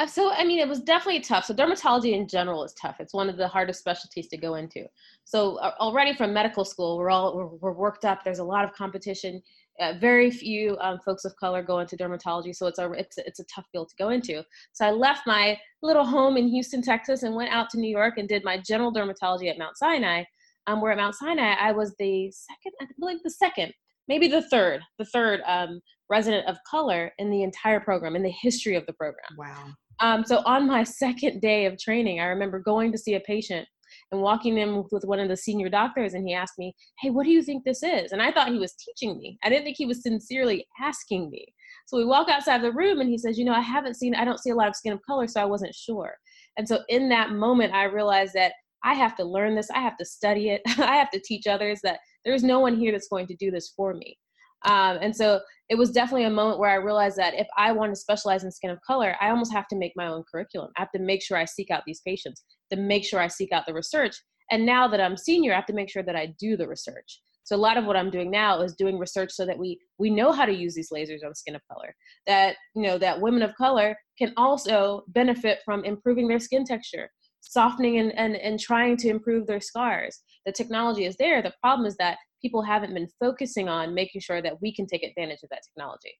So 0.06 0.32
i 0.32 0.44
mean 0.44 0.58
it 0.58 0.68
was 0.68 0.80
definitely 0.80 1.20
tough 1.20 1.44
so 1.44 1.54
dermatology 1.54 2.12
in 2.14 2.26
general 2.26 2.64
is 2.64 2.72
tough 2.74 2.96
it's 2.98 3.14
one 3.14 3.28
of 3.28 3.36
the 3.36 3.46
hardest 3.46 3.78
specialties 3.78 4.26
to 4.28 4.36
go 4.36 4.56
into 4.56 4.86
so 5.24 5.56
uh, 5.58 5.72
already 5.78 6.14
from 6.14 6.32
medical 6.32 6.64
school 6.64 6.98
we're 6.98 7.10
all 7.10 7.36
we're, 7.36 7.46
we're 7.46 7.72
worked 7.72 8.04
up 8.04 8.24
there's 8.24 8.40
a 8.40 8.44
lot 8.44 8.64
of 8.64 8.72
competition 8.72 9.40
uh, 9.80 9.94
very 9.98 10.30
few 10.30 10.76
um, 10.80 10.98
folks 11.04 11.24
of 11.24 11.34
color 11.36 11.62
go 11.62 11.80
into 11.80 11.96
dermatology, 11.96 12.54
so 12.54 12.66
it's 12.66 12.78
a 12.78 12.90
it's 12.92 13.18
it's 13.18 13.40
a 13.40 13.44
tough 13.44 13.66
field 13.72 13.88
to 13.88 13.96
go 13.96 14.10
into. 14.10 14.42
So 14.72 14.86
I 14.86 14.90
left 14.90 15.26
my 15.26 15.58
little 15.82 16.04
home 16.04 16.36
in 16.36 16.48
Houston, 16.48 16.80
Texas, 16.80 17.24
and 17.24 17.34
went 17.34 17.50
out 17.50 17.70
to 17.70 17.78
New 17.78 17.90
York 17.90 18.14
and 18.16 18.28
did 18.28 18.44
my 18.44 18.58
general 18.58 18.92
dermatology 18.92 19.50
at 19.50 19.58
Mount 19.58 19.76
Sinai. 19.76 20.24
Um, 20.66 20.80
where 20.80 20.92
at 20.92 20.96
Mount 20.96 21.14
Sinai, 21.14 21.56
I 21.60 21.72
was 21.72 21.94
the 21.98 22.30
second, 22.30 22.72
I 22.80 22.86
believe 22.98 23.22
the 23.22 23.28
second, 23.28 23.70
maybe 24.08 24.28
the 24.28 24.48
third, 24.48 24.80
the 24.98 25.04
third 25.04 25.42
um, 25.46 25.78
resident 26.08 26.48
of 26.48 26.56
color 26.66 27.12
in 27.18 27.28
the 27.28 27.42
entire 27.42 27.80
program, 27.80 28.16
in 28.16 28.22
the 28.22 28.30
history 28.30 28.74
of 28.74 28.86
the 28.86 28.94
program. 28.94 29.26
Wow. 29.36 29.74
Um, 30.00 30.24
so 30.24 30.42
on 30.44 30.66
my 30.66 30.84
second 30.84 31.40
day 31.40 31.66
of 31.66 31.78
training, 31.78 32.20
I 32.20 32.24
remember 32.26 32.58
going 32.58 32.92
to 32.92 32.98
see 32.98 33.14
a 33.14 33.20
patient 33.20 33.66
and 34.12 34.20
walking 34.20 34.58
in 34.58 34.84
with 34.90 35.04
one 35.04 35.20
of 35.20 35.28
the 35.28 35.36
senior 35.36 35.68
doctors 35.68 36.14
and 36.14 36.26
he 36.26 36.34
asked 36.34 36.58
me 36.58 36.74
hey 37.00 37.10
what 37.10 37.24
do 37.24 37.30
you 37.30 37.42
think 37.42 37.64
this 37.64 37.82
is? 37.82 38.12
And 38.12 38.22
i 38.22 38.32
thought 38.32 38.52
he 38.52 38.58
was 38.58 38.74
teaching 38.74 39.18
me. 39.18 39.38
I 39.42 39.48
didn't 39.48 39.64
think 39.64 39.76
he 39.76 39.86
was 39.86 40.02
sincerely 40.02 40.66
asking 40.80 41.30
me. 41.30 41.46
So 41.86 41.96
we 41.96 42.04
walk 42.04 42.28
outside 42.28 42.62
the 42.62 42.72
room 42.72 43.00
and 43.00 43.08
he 43.08 43.18
says 43.18 43.38
you 43.38 43.44
know 43.44 43.54
i 43.54 43.60
haven't 43.60 43.94
seen 43.94 44.14
i 44.14 44.24
don't 44.24 44.40
see 44.40 44.50
a 44.50 44.54
lot 44.54 44.68
of 44.68 44.76
skin 44.76 44.92
of 44.92 45.02
color 45.06 45.26
so 45.26 45.40
i 45.40 45.44
wasn't 45.44 45.74
sure. 45.74 46.14
And 46.56 46.68
so 46.68 46.80
in 46.88 47.08
that 47.10 47.32
moment 47.32 47.74
i 47.74 47.84
realized 47.84 48.34
that 48.34 48.52
i 48.84 48.94
have 48.94 49.16
to 49.16 49.24
learn 49.24 49.54
this 49.54 49.70
i 49.70 49.80
have 49.80 49.96
to 49.98 50.04
study 50.04 50.50
it 50.50 50.62
i 50.78 50.96
have 50.96 51.10
to 51.10 51.20
teach 51.20 51.46
others 51.46 51.80
that 51.82 52.00
there's 52.24 52.44
no 52.44 52.60
one 52.60 52.76
here 52.76 52.92
that's 52.92 53.08
going 53.08 53.26
to 53.26 53.36
do 53.36 53.50
this 53.50 53.72
for 53.76 53.94
me 53.94 54.16
um, 54.64 54.98
and 55.00 55.14
so 55.14 55.40
it 55.68 55.76
was 55.76 55.90
definitely 55.90 56.24
a 56.24 56.30
moment 56.30 56.58
where 56.58 56.70
I 56.70 56.74
realized 56.74 57.16
that 57.16 57.34
if 57.34 57.46
I 57.56 57.72
want 57.72 57.92
to 57.92 58.00
specialize 58.00 58.44
in 58.44 58.50
skin 58.50 58.70
of 58.70 58.78
color, 58.86 59.16
I 59.20 59.30
almost 59.30 59.52
have 59.52 59.66
to 59.68 59.76
make 59.76 59.92
my 59.96 60.08
own 60.08 60.24
curriculum. 60.30 60.70
I 60.76 60.82
have 60.82 60.92
to 60.92 60.98
make 60.98 61.22
sure 61.22 61.38
I 61.38 61.44
seek 61.44 61.70
out 61.70 61.82
these 61.86 62.02
patients, 62.06 62.44
to 62.70 62.76
make 62.76 63.04
sure 63.04 63.20
I 63.20 63.28
seek 63.28 63.52
out 63.52 63.64
the 63.66 63.74
research. 63.74 64.14
And 64.50 64.66
now 64.66 64.86
that 64.88 65.00
I'm 65.00 65.16
senior, 65.16 65.52
I 65.52 65.56
have 65.56 65.66
to 65.66 65.72
make 65.72 65.90
sure 65.90 66.02
that 66.02 66.16
I 66.16 66.34
do 66.38 66.56
the 66.56 66.68
research. 66.68 67.20
So 67.44 67.56
a 67.56 67.58
lot 67.58 67.76
of 67.76 67.84
what 67.84 67.96
I'm 67.96 68.10
doing 68.10 68.30
now 68.30 68.60
is 68.62 68.74
doing 68.74 68.98
research 68.98 69.30
so 69.30 69.44
that 69.46 69.58
we 69.58 69.78
we 69.98 70.08
know 70.08 70.32
how 70.32 70.46
to 70.46 70.52
use 70.52 70.74
these 70.74 70.90
lasers 70.90 71.24
on 71.24 71.34
skin 71.34 71.54
of 71.54 71.60
color. 71.70 71.94
That 72.26 72.56
you 72.74 72.82
know 72.82 72.98
that 72.98 73.20
women 73.20 73.42
of 73.42 73.54
color 73.54 73.96
can 74.18 74.32
also 74.36 75.04
benefit 75.08 75.58
from 75.64 75.84
improving 75.84 76.26
their 76.26 76.38
skin 76.38 76.64
texture, 76.64 77.10
softening 77.40 77.98
and, 77.98 78.16
and, 78.18 78.36
and 78.36 78.58
trying 78.58 78.96
to 78.98 79.08
improve 79.08 79.46
their 79.46 79.60
scars. 79.60 80.20
The 80.46 80.52
technology 80.52 81.04
is 81.04 81.16
there. 81.16 81.42
The 81.42 81.52
problem 81.62 81.86
is 81.86 81.96
that 81.98 82.16
people 82.44 82.60
haven't 82.60 82.92
been 82.92 83.08
focusing 83.18 83.70
on 83.70 83.94
making 83.94 84.20
sure 84.20 84.42
that 84.42 84.60
we 84.60 84.74
can 84.74 84.86
take 84.86 85.02
advantage 85.02 85.42
of 85.42 85.48
that 85.48 85.62
technology. 85.66 86.12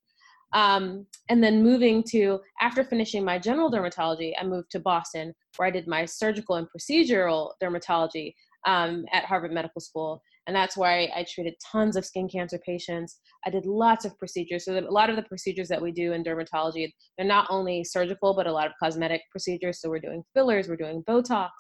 Um, 0.55 1.07
and 1.29 1.45
then 1.45 1.63
moving 1.63 2.03
to, 2.13 2.41
after 2.63 2.83
finishing 2.83 3.23
my 3.25 3.39
general 3.39 3.71
dermatology, 3.71 4.33
I 4.41 4.45
moved 4.45 4.71
to 4.71 4.81
Boston 4.81 5.35
where 5.57 5.69
I 5.69 5.71
did 5.71 5.87
my 5.87 6.07
surgical 6.07 6.55
and 6.57 6.67
procedural 6.75 7.51
dermatology 7.63 8.33
um, 8.67 9.05
at 9.13 9.27
Harvard 9.27 9.53
Medical 9.53 9.83
School. 9.83 10.23
And 10.47 10.57
that's 10.57 10.77
where 10.77 10.91
I, 10.91 11.11
I, 11.15 11.27
treated 11.29 11.55
tons 11.73 11.97
of 11.97 12.05
skin 12.05 12.29
cancer 12.29 12.59
patients. 12.65 13.19
I 13.47 13.51
did 13.51 13.67
lots 13.67 14.05
of 14.05 14.19
procedures. 14.19 14.65
So 14.65 14.79
a 14.79 14.81
lot 14.91 15.11
of 15.11 15.17
the 15.17 15.23
procedures 15.23 15.69
that 15.69 15.81
we 15.81 15.91
do 15.91 16.13
in 16.13 16.25
dermatology, 16.25 16.93
they're 17.17 17.27
not 17.27 17.47
only 17.51 17.85
surgical, 17.85 18.35
but 18.35 18.47
a 18.47 18.53
lot 18.53 18.67
of 18.67 18.73
cosmetic 18.83 19.23
procedures. 19.31 19.81
So 19.81 19.91
we're 19.91 20.01
doing 20.01 20.23
fillers, 20.35 20.69
we're 20.69 20.77
doing 20.77 21.03
Botox. 21.09 21.51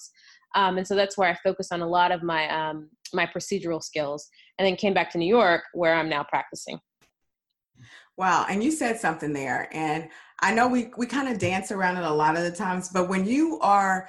Um, 0.55 0.79
and 0.79 0.87
so 0.87 0.95
that's 0.95 1.19
where 1.19 1.31
I 1.31 1.37
focused 1.43 1.73
on 1.73 1.83
a 1.83 1.87
lot 1.87 2.13
of 2.13 2.23
my 2.23 2.49
my 3.15 3.27
procedural 3.27 3.83
skills, 3.83 4.29
and 4.59 4.67
then 4.67 4.77
came 4.77 4.95
back 4.95 5.11
to 5.13 5.19
New 5.19 5.29
York, 5.29 5.63
where 5.73 5.95
I'm 5.95 6.09
now 6.09 6.25
practicing. 6.25 6.79
Wow, 8.17 8.47
and 8.49 8.63
you 8.63 8.71
said 8.71 9.01
something 9.01 9.33
there, 9.33 9.69
and 9.73 10.09
I 10.41 10.55
know 10.55 10.69
we 10.69 10.91
we 10.97 11.07
kind 11.07 11.29
of 11.29 11.39
dance 11.39 11.73
around 11.73 11.97
it 11.97 12.05
a 12.05 12.13
lot 12.13 12.37
of 12.37 12.45
the 12.45 12.51
times, 12.51 12.91
but 12.91 13.09
when 13.09 13.25
you 13.27 13.59
are, 13.61 14.09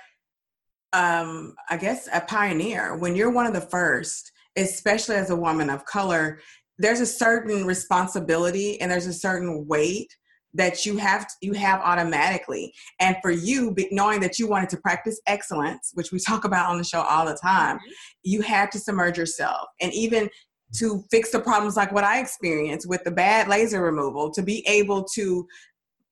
um, 0.94 1.56
I 1.70 1.78
guess, 1.78 2.08
a 2.14 2.22
pioneer, 2.22 2.98
when 2.98 3.16
you're 3.16 3.32
one 3.32 3.48
of 3.48 3.54
the 3.54 3.62
first, 3.62 4.32
especially 4.56 5.16
as 5.16 5.30
a 5.30 5.36
woman 5.36 5.70
of 5.70 5.86
color, 5.86 6.40
there's 6.78 7.00
a 7.00 7.06
certain 7.06 7.66
responsibility 7.66 8.80
and 8.80 8.92
there's 8.92 9.08
a 9.08 9.14
certain 9.14 9.66
weight 9.68 10.14
that 10.56 10.86
you 10.86 10.98
have 10.98 11.28
you 11.42 11.54
have 11.54 11.80
automatically 11.82 12.74
and 13.00 13.16
for 13.22 13.32
you 13.32 13.76
knowing 13.92 14.20
that 14.20 14.40
you 14.40 14.48
wanted 14.48 14.70
to 14.70 14.78
practice 14.78 15.20
excellence 15.28 15.92
which 15.94 16.12
we 16.12 16.20
talk 16.28 16.46
about 16.46 16.70
on 16.70 16.78
the 16.78 16.84
show 16.84 17.02
all 17.02 17.26
the 17.26 17.38
time 17.42 17.78
mm-hmm. 17.78 17.92
you 18.24 18.42
had 18.42 18.72
to 18.72 18.80
submerge 18.80 19.18
yourself 19.18 19.68
and 19.82 19.94
even 19.94 20.30
to 20.74 21.04
fix 21.12 21.32
the 21.32 21.40
problems 21.40 21.76
like 21.76 21.92
what 21.92 22.04
I 22.04 22.20
experienced 22.20 22.88
with 22.88 23.04
the 23.04 23.12
bad 23.12 23.48
laser 23.48 23.82
removal, 23.82 24.32
to 24.32 24.42
be 24.42 24.66
able 24.68 25.04
to 25.16 25.48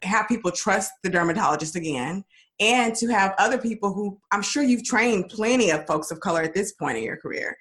have 0.03 0.27
people 0.27 0.51
trust 0.51 0.91
the 1.03 1.09
dermatologist 1.09 1.75
again, 1.75 2.23
and 2.59 2.95
to 2.95 3.07
have 3.07 3.33
other 3.37 3.57
people 3.57 3.93
who 3.93 4.19
I'm 4.31 4.41
sure 4.41 4.63
you've 4.63 4.85
trained 4.85 5.29
plenty 5.29 5.71
of 5.71 5.87
folks 5.87 6.11
of 6.11 6.19
color 6.19 6.41
at 6.41 6.53
this 6.53 6.73
point 6.73 6.97
in 6.97 7.03
your 7.03 7.17
career. 7.17 7.57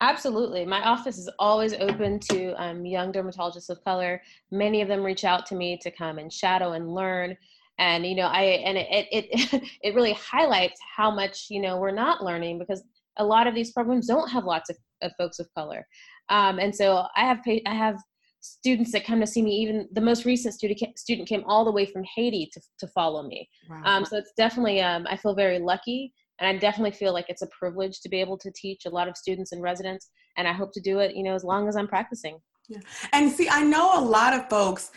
Absolutely. 0.00 0.64
My 0.64 0.82
office 0.82 1.18
is 1.18 1.28
always 1.38 1.74
open 1.74 2.18
to 2.20 2.52
um, 2.62 2.86
young 2.86 3.12
dermatologists 3.12 3.68
of 3.68 3.84
color. 3.84 4.22
Many 4.50 4.80
of 4.80 4.88
them 4.88 5.02
reach 5.02 5.24
out 5.24 5.44
to 5.46 5.54
me 5.54 5.78
to 5.82 5.90
come 5.90 6.18
and 6.18 6.32
shadow 6.32 6.72
and 6.72 6.94
learn. 6.94 7.36
And, 7.78 8.06
you 8.06 8.14
know, 8.14 8.26
I, 8.26 8.42
and 8.42 8.78
it, 8.78 9.06
it, 9.12 9.62
it 9.82 9.94
really 9.94 10.14
highlights 10.14 10.80
how 10.96 11.10
much, 11.10 11.46
you 11.50 11.60
know, 11.60 11.78
we're 11.78 11.90
not 11.90 12.24
learning 12.24 12.58
because 12.58 12.82
a 13.18 13.24
lot 13.24 13.46
of 13.46 13.54
these 13.54 13.72
programs 13.72 14.06
don't 14.06 14.28
have 14.30 14.44
lots 14.44 14.70
of, 14.70 14.76
of 15.02 15.12
folks 15.18 15.38
of 15.38 15.48
color. 15.54 15.86
Um, 16.30 16.58
and 16.58 16.74
so 16.74 17.04
I 17.16 17.24
have, 17.24 17.40
I 17.66 17.74
have 17.74 17.96
students 18.40 18.92
that 18.92 19.04
come 19.04 19.20
to 19.20 19.26
see 19.26 19.42
me 19.42 19.50
even 19.50 19.86
the 19.92 20.00
most 20.00 20.24
recent 20.24 20.54
student 20.54 20.98
student 20.98 21.28
came 21.28 21.44
all 21.44 21.62
the 21.62 21.70
way 21.70 21.84
from 21.84 22.02
haiti 22.14 22.48
to, 22.50 22.60
to 22.78 22.86
follow 22.88 23.22
me 23.22 23.46
wow. 23.68 23.82
um, 23.84 24.04
so 24.04 24.16
it's 24.16 24.32
definitely 24.34 24.80
um, 24.80 25.06
i 25.10 25.16
feel 25.16 25.34
very 25.34 25.58
lucky 25.58 26.10
and 26.40 26.48
i 26.48 26.58
definitely 26.58 26.90
feel 26.90 27.12
like 27.12 27.26
it's 27.28 27.42
a 27.42 27.48
privilege 27.48 28.00
to 28.00 28.08
be 28.08 28.20
able 28.20 28.38
to 28.38 28.50
teach 28.54 28.86
a 28.86 28.90
lot 28.90 29.08
of 29.08 29.16
students 29.16 29.52
and 29.52 29.62
residents 29.62 30.10
and 30.36 30.48
i 30.48 30.52
hope 30.52 30.72
to 30.72 30.80
do 30.80 30.98
it 30.98 31.14
you 31.14 31.22
know 31.22 31.34
as 31.34 31.44
long 31.44 31.68
as 31.68 31.76
i'm 31.76 31.88
practicing 31.88 32.38
yeah. 32.68 32.78
and 33.12 33.30
see 33.30 33.48
i 33.48 33.62
know 33.62 33.98
a 33.98 34.02
lot 34.02 34.34
of 34.34 34.48
folks 34.48 34.90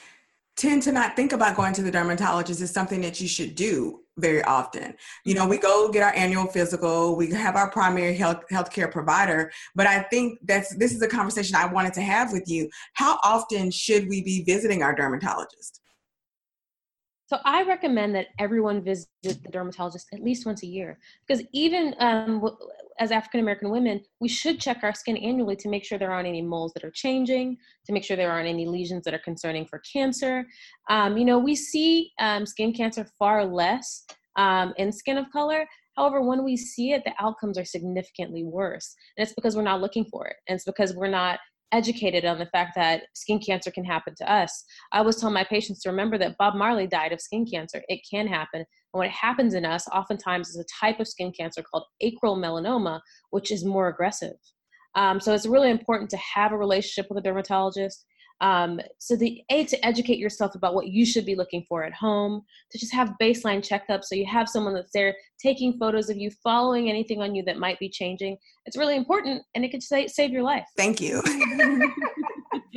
tend 0.55 0.83
to 0.83 0.91
not 0.91 1.15
think 1.15 1.33
about 1.33 1.55
going 1.55 1.73
to 1.73 1.81
the 1.81 1.91
dermatologist 1.91 2.61
as 2.61 2.71
something 2.71 3.01
that 3.01 3.19
you 3.19 3.27
should 3.27 3.55
do 3.55 3.99
very 4.17 4.43
often. 4.43 4.93
You 5.25 5.33
know, 5.33 5.47
we 5.47 5.57
go 5.57 5.89
get 5.89 6.03
our 6.03 6.13
annual 6.13 6.45
physical, 6.45 7.15
we 7.15 7.31
have 7.31 7.55
our 7.55 7.69
primary 7.71 8.15
health 8.15 8.43
healthcare 8.51 8.91
provider, 8.91 9.51
but 9.75 9.87
I 9.87 10.03
think 10.03 10.39
that's 10.43 10.75
this 10.75 10.93
is 10.93 11.01
a 11.01 11.07
conversation 11.07 11.55
I 11.55 11.65
wanted 11.65 11.93
to 11.93 12.01
have 12.01 12.31
with 12.31 12.43
you. 12.47 12.69
How 12.93 13.17
often 13.23 13.71
should 13.71 14.07
we 14.07 14.21
be 14.23 14.43
visiting 14.43 14.83
our 14.83 14.93
dermatologist? 14.93 15.81
So 17.33 17.39
I 17.45 17.63
recommend 17.63 18.13
that 18.13 18.27
everyone 18.37 18.83
visit 18.83 19.07
the 19.23 19.33
dermatologist 19.51 20.05
at 20.13 20.21
least 20.21 20.45
once 20.45 20.61
a 20.61 20.67
year 20.67 20.99
because 21.27 21.43
even 21.51 21.95
um, 21.97 22.47
as 22.99 23.11
African 23.11 23.39
American 23.39 23.71
women, 23.71 24.01
we 24.19 24.27
should 24.29 24.59
check 24.59 24.81
our 24.83 24.93
skin 24.93 25.17
annually 25.17 25.55
to 25.55 25.67
make 25.67 25.83
sure 25.83 25.97
there 25.97 26.11
aren't 26.11 26.27
any 26.27 26.43
moles 26.43 26.73
that 26.75 26.83
are 26.83 26.91
changing, 26.91 27.57
to 27.87 27.91
make 27.91 28.03
sure 28.03 28.15
there 28.15 28.31
aren't 28.31 28.47
any 28.47 28.67
lesions 28.67 29.03
that 29.05 29.15
are 29.15 29.21
concerning 29.25 29.65
for 29.65 29.81
cancer. 29.91 30.45
Um, 30.91 31.17
you 31.17 31.25
know, 31.25 31.39
we 31.39 31.55
see 31.55 32.11
um, 32.19 32.45
skin 32.45 32.71
cancer 32.71 33.07
far 33.17 33.43
less 33.45 34.05
um, 34.35 34.75
in 34.77 34.91
skin 34.91 35.17
of 35.17 35.25
color. 35.31 35.65
However, 35.97 36.21
when 36.21 36.43
we 36.43 36.55
see 36.55 36.91
it, 36.91 37.03
the 37.03 37.13
outcomes 37.19 37.57
are 37.57 37.65
significantly 37.65 38.43
worse. 38.43 38.93
And 39.17 39.25
it's 39.25 39.33
because 39.33 39.55
we're 39.55 39.63
not 39.63 39.81
looking 39.81 40.05
for 40.05 40.27
it. 40.27 40.35
And 40.47 40.55
it's 40.55 40.65
because 40.65 40.93
we're 40.93 41.07
not 41.07 41.39
educated 41.73 42.23
on 42.23 42.39
the 42.39 42.45
fact 42.45 42.75
that 42.75 43.03
skin 43.13 43.39
cancer 43.39 43.71
can 43.71 43.83
happen 43.83 44.13
to 44.15 44.31
us. 44.31 44.63
I 44.93 44.99
always 44.99 45.17
tell 45.17 45.31
my 45.31 45.43
patients 45.43 45.81
to 45.81 45.89
remember 45.89 46.17
that 46.19 46.37
Bob 46.37 46.55
Marley 46.55 46.87
died 46.87 47.11
of 47.11 47.19
skin 47.19 47.45
cancer. 47.45 47.83
It 47.89 48.01
can 48.09 48.27
happen. 48.27 48.59
And 48.61 48.99
what 48.99 49.09
happens 49.09 49.55
in 49.55 49.65
us 49.65 49.87
oftentimes 49.91 50.49
is 50.49 50.57
a 50.57 50.65
type 50.79 50.99
of 50.99 51.07
skin 51.07 51.33
cancer 51.37 51.63
called 51.63 51.83
acral 52.01 52.37
melanoma, 52.37 53.01
which 53.31 53.51
is 53.51 53.65
more 53.65 53.87
aggressive. 53.87 54.35
Um, 54.95 55.19
so 55.19 55.33
it's 55.33 55.47
really 55.47 55.71
important 55.71 56.11
to 56.11 56.17
have 56.17 56.51
a 56.51 56.57
relationship 56.57 57.07
with 57.09 57.17
a 57.17 57.27
dermatologist. 57.27 58.05
Um, 58.41 58.81
so 58.99 59.15
the 59.15 59.41
a 59.49 59.63
to 59.65 59.85
educate 59.85 60.17
yourself 60.17 60.55
about 60.55 60.73
what 60.73 60.87
you 60.87 61.05
should 61.05 61.25
be 61.25 61.35
looking 61.35 61.65
for 61.67 61.83
at 61.83 61.93
home, 61.93 62.41
to 62.71 62.77
just 62.77 62.93
have 62.93 63.13
baseline 63.21 63.65
checkups, 63.65 64.05
so 64.05 64.15
you 64.15 64.25
have 64.25 64.49
someone 64.49 64.73
that's 64.73 64.91
there 64.93 65.15
taking 65.39 65.77
photos 65.79 66.09
of 66.09 66.17
you, 66.17 66.29
following 66.43 66.89
anything 66.89 67.21
on 67.21 67.35
you 67.35 67.43
that 67.43 67.57
might 67.57 67.79
be 67.79 67.89
changing. 67.89 68.37
It's 68.65 68.77
really 68.77 68.95
important, 68.95 69.43
and 69.55 69.63
it 69.63 69.69
could 69.69 69.83
sa- 69.83 70.07
save 70.07 70.31
your 70.31 70.43
life. 70.43 70.65
Thank 70.75 70.99
you. 70.99 71.21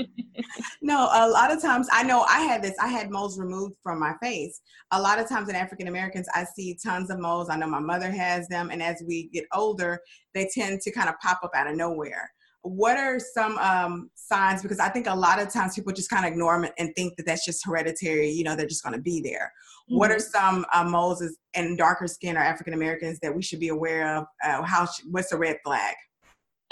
no, 0.82 1.08
a 1.12 1.28
lot 1.28 1.52
of 1.52 1.60
times 1.60 1.88
I 1.92 2.02
know 2.02 2.22
I 2.22 2.40
had 2.40 2.62
this. 2.62 2.74
I 2.80 2.88
had 2.88 3.10
moles 3.10 3.38
removed 3.38 3.76
from 3.82 3.98
my 3.98 4.14
face. 4.22 4.60
A 4.92 5.00
lot 5.00 5.18
of 5.18 5.28
times 5.28 5.48
in 5.48 5.56
African 5.56 5.88
Americans, 5.88 6.28
I 6.34 6.44
see 6.44 6.78
tons 6.84 7.10
of 7.10 7.18
moles. 7.18 7.50
I 7.50 7.56
know 7.56 7.66
my 7.66 7.80
mother 7.80 8.10
has 8.10 8.48
them, 8.48 8.70
and 8.70 8.82
as 8.82 9.02
we 9.06 9.28
get 9.32 9.44
older, 9.52 10.00
they 10.34 10.48
tend 10.52 10.80
to 10.82 10.92
kind 10.92 11.08
of 11.08 11.16
pop 11.20 11.40
up 11.42 11.50
out 11.54 11.66
of 11.66 11.76
nowhere 11.76 12.30
what 12.66 12.96
are 12.96 13.18
some 13.18 13.56
um, 13.58 14.10
signs? 14.14 14.62
Because 14.62 14.80
I 14.80 14.88
think 14.88 15.06
a 15.06 15.14
lot 15.14 15.40
of 15.40 15.52
times 15.52 15.74
people 15.74 15.92
just 15.92 16.10
kind 16.10 16.26
of 16.26 16.32
ignore 16.32 16.60
them 16.60 16.70
and 16.78 16.92
think 16.96 17.16
that 17.16 17.26
that's 17.26 17.44
just 17.44 17.64
hereditary. 17.64 18.30
You 18.30 18.44
know, 18.44 18.56
they're 18.56 18.66
just 18.66 18.82
going 18.82 18.96
to 18.96 19.00
be 19.00 19.20
there. 19.20 19.52
Mm-hmm. 19.88 19.98
What 19.98 20.10
are 20.10 20.16
mm-hmm. 20.16 20.54
some 20.54 20.66
uh, 20.72 20.84
moles 20.84 21.22
and 21.54 21.78
darker 21.78 22.08
skin 22.08 22.36
or 22.36 22.40
African 22.40 22.74
Americans 22.74 23.18
that 23.20 23.34
we 23.34 23.42
should 23.42 23.60
be 23.60 23.68
aware 23.68 24.16
of? 24.16 24.24
Uh, 24.44 24.62
how 24.62 24.88
what's 25.10 25.32
a 25.32 25.36
red 25.36 25.58
flag? 25.64 25.94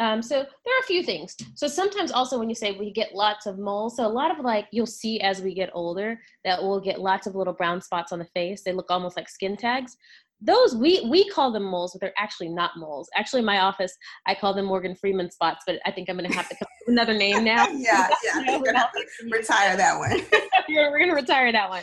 Um, 0.00 0.22
so 0.22 0.34
there 0.34 0.76
are 0.76 0.80
a 0.80 0.86
few 0.86 1.04
things. 1.04 1.36
So 1.54 1.68
sometimes 1.68 2.10
also 2.10 2.36
when 2.36 2.48
you 2.48 2.56
say 2.56 2.72
we 2.72 2.90
get 2.90 3.14
lots 3.14 3.46
of 3.46 3.60
moles, 3.60 3.96
so 3.96 4.04
a 4.04 4.08
lot 4.08 4.36
of 4.36 4.44
like 4.44 4.66
you'll 4.72 4.86
see 4.86 5.20
as 5.20 5.40
we 5.40 5.54
get 5.54 5.70
older 5.72 6.18
that 6.44 6.60
we'll 6.60 6.80
get 6.80 7.00
lots 7.00 7.28
of 7.28 7.36
little 7.36 7.52
brown 7.52 7.80
spots 7.80 8.10
on 8.10 8.18
the 8.18 8.24
face. 8.24 8.62
They 8.64 8.72
look 8.72 8.90
almost 8.90 9.16
like 9.16 9.28
skin 9.28 9.56
tags 9.56 9.96
those 10.44 10.76
we 10.76 11.06
we 11.08 11.28
call 11.30 11.50
them 11.50 11.64
moles, 11.64 11.92
but 11.92 12.00
they're 12.00 12.12
actually 12.18 12.48
not 12.48 12.72
moles. 12.76 13.08
Actually, 13.16 13.40
in 13.40 13.46
my 13.46 13.60
office, 13.60 13.96
I 14.26 14.34
call 14.34 14.54
them 14.54 14.66
Morgan 14.66 14.94
Freeman 14.94 15.30
spots, 15.30 15.64
but 15.66 15.80
I 15.86 15.90
think 15.90 16.08
I'm 16.08 16.16
going 16.16 16.30
to 16.30 16.36
have 16.36 16.48
to 16.50 16.54
come 16.54 16.66
up 16.66 16.86
with 16.86 16.92
another 16.92 17.14
name 17.14 17.44
now. 17.44 17.66
yeah, 17.72 18.08
yeah, 18.22 18.58
we're 18.58 18.64
gonna 18.64 18.88
retire 19.30 19.76
that 19.76 19.98
one. 19.98 20.20
we're 20.68 20.98
going 20.98 21.10
to 21.10 21.14
retire 21.14 21.50
that 21.52 21.68
one. 21.68 21.82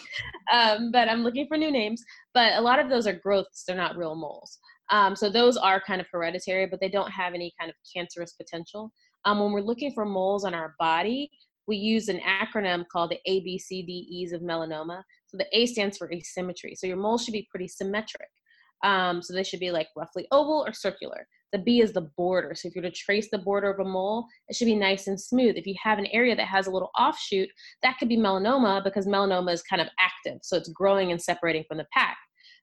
Um, 0.52 0.92
but 0.92 1.10
I'm 1.10 1.24
looking 1.24 1.48
for 1.48 1.58
new 1.58 1.72
names. 1.72 2.04
But 2.34 2.54
a 2.54 2.62
lot 2.62 2.80
of 2.80 2.90
those 2.90 3.08
are 3.08 3.14
growths; 3.14 3.64
they're 3.66 3.76
not 3.76 3.98
real 3.98 4.16
moles. 4.16 4.60
Um, 4.92 5.16
so 5.16 5.30
those 5.30 5.58
are 5.58 5.82
kind 5.82 6.02
of 6.02 6.08
hereditary, 6.12 6.68
but 6.68 6.80
they 6.80 6.90
don't 6.90 7.12
have 7.12 7.34
any 7.34 7.54
kind 7.60 7.70
of 7.70 7.76
cancerous 7.96 8.34
potential. 8.34 8.92
Um, 9.26 9.40
when 9.40 9.54
we're 9.54 9.62
looking 9.62 9.94
for 9.94 10.06
moles 10.06 10.44
on 10.44 10.54
our 10.54 10.76
body, 10.80 11.32
we 11.68 11.78
use 11.78 12.10
an 12.10 12.20
acronym 12.20 12.86
called 12.92 13.12
the 13.12 13.20
ABCDEs 13.30 14.34
of 14.34 14.42
melanoma. 14.42 15.02
So 15.28 15.38
the 15.38 15.48
A 15.54 15.66
stands 15.66 15.98
for 15.98 16.12
asymmetry. 16.12 16.76
So 16.76 16.88
your 16.88 16.98
moles 16.98 17.24
should 17.24 17.32
be 17.32 17.48
pretty 17.50 17.70
symmetric. 17.70 18.28
Um, 18.84 19.22
so 19.22 19.34
they 19.34 19.44
should 19.44 19.60
be 19.60 19.72
like 19.72 19.88
roughly 19.96 20.28
oval 20.32 20.64
or 20.66 20.74
circular. 20.74 21.28
The 21.52 21.60
B 21.60 21.82
is 21.82 21.92
the 21.92 22.10
border. 22.18 22.54
So 22.56 22.68
if 22.68 22.76
you're 22.76 22.84
to 22.84 22.92
trace 22.92 23.30
the 23.30 23.38
border 23.38 23.70
of 23.70 23.86
a 23.86 23.90
mole, 23.90 24.26
it 24.48 24.56
should 24.56 24.66
be 24.66 24.76
nice 24.76 25.08
and 25.08 25.20
smooth. 25.20 25.58
If 25.58 25.68
you 25.68 25.76
have 25.84 26.00
an 26.00 26.08
area 26.08 26.36
that 26.36 26.48
has 26.48 26.68
a 26.68 26.72
little 26.72 26.92
offshoot, 26.98 27.50
that 27.84 27.98
could 27.98 28.10
be 28.10 28.18
melanoma 28.18 28.84
because 28.84 29.06
melanoma 29.06 29.54
is 29.54 29.62
kind 29.62 29.82
of 29.82 29.90
active. 30.00 30.40
So 30.44 30.56
it's 30.56 30.70
growing 30.70 31.12
and 31.12 31.22
separating 31.22 31.66
from 31.68 31.78
the 31.78 31.88
pack. 31.94 32.18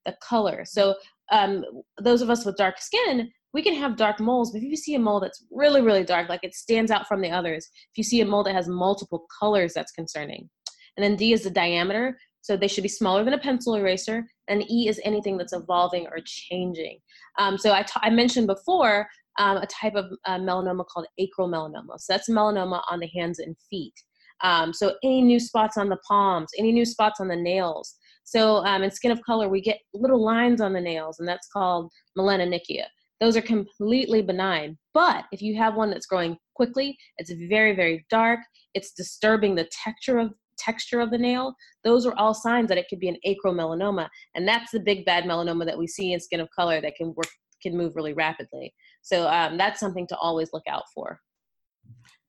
The 0.06 0.16
color. 0.22 0.64
So 0.64 0.94
um, 1.30 1.64
those 2.00 2.22
of 2.22 2.30
us 2.30 2.46
with 2.46 2.56
dark 2.56 2.80
skin, 2.80 3.30
we 3.52 3.62
can 3.62 3.74
have 3.74 3.96
dark 3.96 4.20
moles, 4.20 4.52
but 4.52 4.58
if 4.58 4.64
you 4.64 4.76
see 4.76 4.94
a 4.94 4.98
mole 4.98 5.20
that's 5.20 5.44
really, 5.50 5.80
really 5.80 6.04
dark, 6.04 6.28
like 6.28 6.44
it 6.44 6.54
stands 6.54 6.90
out 6.90 7.06
from 7.06 7.20
the 7.20 7.30
others, 7.30 7.68
if 7.92 7.98
you 7.98 8.04
see 8.04 8.20
a 8.20 8.26
mole 8.26 8.44
that 8.44 8.54
has 8.54 8.68
multiple 8.68 9.26
colors, 9.40 9.72
that's 9.74 9.92
concerning. 9.92 10.48
And 10.96 11.04
then 11.04 11.16
D 11.16 11.32
is 11.32 11.44
the 11.44 11.50
diameter. 11.50 12.18
So 12.40 12.56
they 12.56 12.68
should 12.68 12.82
be 12.82 12.88
smaller 12.88 13.24
than 13.24 13.34
a 13.34 13.38
pencil 13.38 13.74
eraser. 13.74 14.26
And 14.48 14.68
E 14.70 14.88
is 14.88 15.00
anything 15.04 15.36
that's 15.36 15.52
evolving 15.52 16.06
or 16.06 16.18
changing. 16.24 16.98
Um, 17.38 17.58
so 17.58 17.72
I, 17.72 17.82
t- 17.82 18.00
I 18.02 18.10
mentioned 18.10 18.46
before 18.46 19.06
um, 19.38 19.58
a 19.58 19.66
type 19.66 19.94
of 19.94 20.06
uh, 20.26 20.38
melanoma 20.38 20.86
called 20.86 21.06
acral 21.20 21.48
melanoma. 21.48 21.98
So 21.98 22.12
that's 22.12 22.28
melanoma 22.28 22.82
on 22.90 23.00
the 23.00 23.08
hands 23.08 23.38
and 23.38 23.56
feet. 23.70 23.94
Um, 24.42 24.72
so 24.72 24.94
any 25.02 25.20
new 25.22 25.40
spots 25.40 25.76
on 25.76 25.88
the 25.88 25.98
palms, 26.08 26.50
any 26.58 26.72
new 26.72 26.84
spots 26.84 27.20
on 27.20 27.28
the 27.28 27.36
nails. 27.36 27.96
So 28.24 28.64
um, 28.64 28.82
in 28.82 28.90
skin 28.90 29.10
of 29.10 29.22
color, 29.22 29.48
we 29.48 29.60
get 29.60 29.78
little 29.94 30.22
lines 30.22 30.60
on 30.60 30.72
the 30.72 30.80
nails, 30.80 31.18
and 31.18 31.28
that's 31.28 31.48
called 31.48 31.90
melanonychia. 32.16 32.84
Those 33.20 33.36
are 33.36 33.42
completely 33.42 34.22
benign. 34.22 34.78
But 34.94 35.24
if 35.32 35.42
you 35.42 35.56
have 35.56 35.74
one 35.74 35.90
that's 35.90 36.06
growing 36.06 36.36
quickly, 36.54 36.96
it's 37.16 37.32
very, 37.48 37.74
very 37.74 38.06
dark, 38.10 38.40
it's 38.74 38.92
disturbing 38.92 39.54
the 39.54 39.68
texture 39.84 40.18
of 40.18 40.32
texture 40.58 41.00
of 41.00 41.10
the 41.10 41.18
nail, 41.18 41.54
those 41.84 42.06
are 42.06 42.14
all 42.16 42.34
signs 42.34 42.68
that 42.68 42.78
it 42.78 42.86
could 42.88 43.00
be 43.00 43.08
an 43.08 43.16
acral 43.26 43.54
melanoma. 43.54 44.08
And 44.34 44.46
that's 44.46 44.70
the 44.72 44.80
big 44.80 45.04
bad 45.04 45.24
melanoma 45.24 45.64
that 45.66 45.78
we 45.78 45.86
see 45.86 46.12
in 46.12 46.20
skin 46.20 46.40
of 46.40 46.48
color 46.50 46.80
that 46.80 46.94
can 46.96 47.14
work 47.16 47.28
can 47.62 47.76
move 47.76 47.96
really 47.96 48.12
rapidly. 48.12 48.72
So 49.02 49.28
um, 49.28 49.58
that's 49.58 49.80
something 49.80 50.06
to 50.08 50.16
always 50.16 50.50
look 50.52 50.62
out 50.68 50.84
for. 50.94 51.20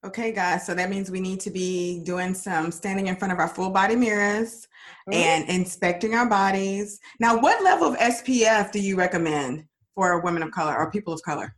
Okay, 0.05 0.31
guys, 0.31 0.65
so 0.65 0.73
that 0.75 0.89
means 0.89 1.11
we 1.11 1.19
need 1.19 1.41
to 1.41 1.51
be 1.51 2.01
doing 2.05 2.33
some 2.33 2.71
standing 2.71 3.07
in 3.07 3.17
front 3.17 3.33
of 3.33 3.39
our 3.39 3.49
full 3.49 3.69
body 3.69 3.97
mirrors 3.97 4.65
mm-hmm. 5.09 5.13
and 5.13 5.49
inspecting 5.49 6.15
our 6.15 6.27
bodies. 6.27 6.99
Now, 7.19 7.37
what 7.37 7.61
level 7.63 7.89
of 7.89 7.97
SPF 7.97 8.71
do 8.71 8.79
you 8.79 8.95
recommend 8.95 9.65
for 9.95 10.21
women 10.21 10.41
of 10.41 10.51
color 10.51 10.77
or 10.77 10.89
people 10.89 11.13
of 11.13 11.21
color? 11.23 11.53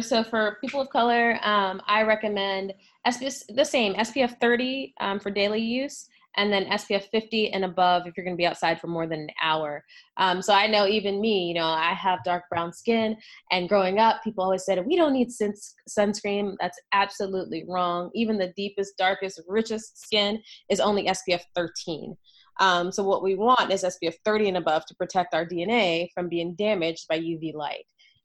So 0.00 0.24
for 0.24 0.58
people 0.60 0.80
of 0.80 0.88
color, 0.88 1.38
um, 1.44 1.80
I 1.86 2.02
recommend 2.02 2.72
SPF, 3.06 3.42
the 3.54 3.64
same 3.64 3.94
SPF 3.94 4.40
30 4.40 4.94
um, 5.00 5.20
for 5.20 5.30
daily 5.30 5.60
use, 5.60 6.08
and 6.36 6.52
then 6.52 6.66
SPF 6.66 7.04
50 7.10 7.52
and 7.52 7.64
above 7.64 8.06
if 8.06 8.16
you're 8.16 8.24
going 8.24 8.36
to 8.36 8.40
be 8.40 8.46
outside 8.46 8.80
for 8.80 8.86
more 8.88 9.06
than 9.06 9.20
an 9.20 9.30
hour. 9.42 9.84
Um, 10.16 10.42
so 10.42 10.52
I 10.52 10.66
know 10.66 10.86
even 10.86 11.20
me, 11.20 11.46
you 11.46 11.54
know, 11.54 11.66
I 11.66 11.94
have 11.94 12.24
dark 12.24 12.44
brown 12.50 12.72
skin, 12.72 13.16
and 13.50 13.68
growing 13.68 13.98
up, 13.98 14.22
people 14.22 14.44
always 14.44 14.64
said 14.64 14.84
we 14.84 14.96
don't 14.96 15.12
need 15.12 15.28
sunscreen. 15.30 16.54
That's 16.60 16.80
absolutely 16.92 17.64
wrong. 17.68 18.10
Even 18.14 18.38
the 18.38 18.52
deepest, 18.56 18.96
darkest, 18.96 19.40
richest 19.48 20.02
skin 20.02 20.42
is 20.70 20.80
only 20.80 21.06
SPF 21.06 21.42
13. 21.54 22.16
Um, 22.60 22.92
so 22.92 23.02
what 23.02 23.22
we 23.22 23.34
want 23.34 23.72
is 23.72 23.82
SPF 23.82 24.14
30 24.24 24.48
and 24.48 24.56
above 24.56 24.86
to 24.86 24.94
protect 24.94 25.34
our 25.34 25.44
DNA 25.44 26.08
from 26.14 26.28
being 26.28 26.54
damaged 26.54 27.06
by 27.08 27.18
UV 27.18 27.54
light. 27.54 27.84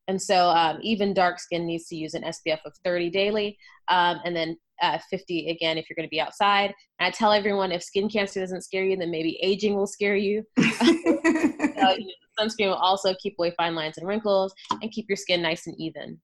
And 0.10 0.20
so 0.20 0.50
um, 0.50 0.80
even 0.82 1.14
dark 1.14 1.40
skin 1.40 1.68
needs 1.68 1.86
to 1.90 1.96
use 1.96 2.16
an 2.16 2.24
SPF 2.24 2.58
of 2.66 2.74
30 2.84 3.12
daily, 3.12 3.60
um, 3.90 4.20
and 4.26 4.36
then 4.36 4.58
uh, 4.82 4.98
50 5.08 5.50
again 5.50 5.78
if 5.78 5.88
you're 5.88 5.96
going 5.96 6.08
to 6.08 6.10
be 6.10 6.20
outside. 6.20 6.74
And 7.00 7.06
I 7.06 7.12
tell 7.12 7.32
everyone 7.32 7.72
if 7.72 7.84
skin 7.84 8.10
cancer 8.10 8.40
doesn't 8.40 8.64
scare 8.64 8.84
you, 8.84 8.98
then 8.98 9.12
maybe 9.12 9.40
aging 9.44 9.76
will 9.76 9.86
scare 9.86 10.16
you. 10.16 10.44
uh, 10.58 11.94
sunscreen 12.40 12.70
will 12.70 12.74
also 12.74 13.14
keep 13.22 13.36
away 13.38 13.54
fine 13.56 13.76
lines 13.76 14.00
and 14.00 14.08
wrinkles 14.08 14.52
and 14.82 14.92
keep 14.92 15.08
your 15.08 15.16
skin 15.16 15.44
nice 15.44 15.68
and 15.68 15.76
even. 15.80 16.20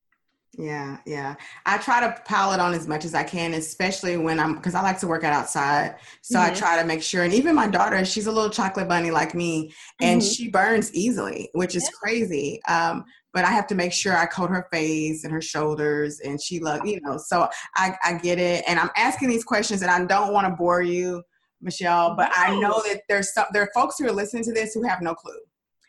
Yeah, 0.57 0.97
yeah. 1.05 1.35
I 1.65 1.77
try 1.77 1.99
to 1.99 2.19
pile 2.23 2.53
it 2.53 2.59
on 2.59 2.73
as 2.73 2.87
much 2.87 3.05
as 3.05 3.13
I 3.13 3.23
can, 3.23 3.53
especially 3.53 4.17
when 4.17 4.39
I'm 4.39 4.55
because 4.55 4.73
I 4.73 4.81
like 4.81 4.99
to 4.99 5.07
work 5.07 5.23
out 5.23 5.33
outside. 5.33 5.97
So 6.21 6.39
mm-hmm. 6.39 6.51
I 6.51 6.55
try 6.55 6.81
to 6.81 6.87
make 6.87 7.03
sure. 7.03 7.23
And 7.23 7.33
even 7.33 7.55
my 7.55 7.67
daughter, 7.67 8.03
she's 8.05 8.27
a 8.27 8.31
little 8.31 8.49
chocolate 8.49 8.87
bunny 8.87 9.11
like 9.11 9.35
me, 9.35 9.73
and 10.01 10.21
mm-hmm. 10.21 10.29
she 10.29 10.49
burns 10.49 10.93
easily, 10.93 11.49
which 11.53 11.75
is 11.75 11.83
yeah. 11.83 11.99
crazy. 12.01 12.61
Um, 12.67 13.03
but 13.35 13.43
I 13.43 13.49
have 13.49 13.67
to 13.67 13.75
make 13.75 13.91
sure 13.91 14.17
I 14.17 14.25
coat 14.25 14.49
her 14.49 14.65
face 14.71 15.25
and 15.25 15.33
her 15.33 15.41
shoulders, 15.41 16.21
and 16.21 16.41
she 16.41 16.61
look, 16.61 16.85
you 16.85 17.01
know. 17.01 17.17
So 17.17 17.49
I, 17.75 17.93
I 18.01 18.13
get 18.13 18.39
it, 18.39 18.63
and 18.65 18.79
I'm 18.79 18.89
asking 18.95 19.27
these 19.27 19.43
questions, 19.43 19.81
and 19.81 19.91
I 19.91 20.03
don't 20.05 20.31
want 20.31 20.47
to 20.47 20.55
bore 20.55 20.81
you, 20.81 21.21
Michelle, 21.61 22.15
but 22.15 22.31
I 22.33 22.57
know 22.57 22.81
that 22.87 23.01
there's 23.09 23.33
some 23.33 23.45
there 23.51 23.61
are 23.63 23.69
folks 23.75 23.99
who 23.99 24.07
are 24.07 24.11
listening 24.11 24.45
to 24.45 24.53
this 24.53 24.73
who 24.73 24.83
have 24.83 25.01
no 25.01 25.13
clue. 25.13 25.37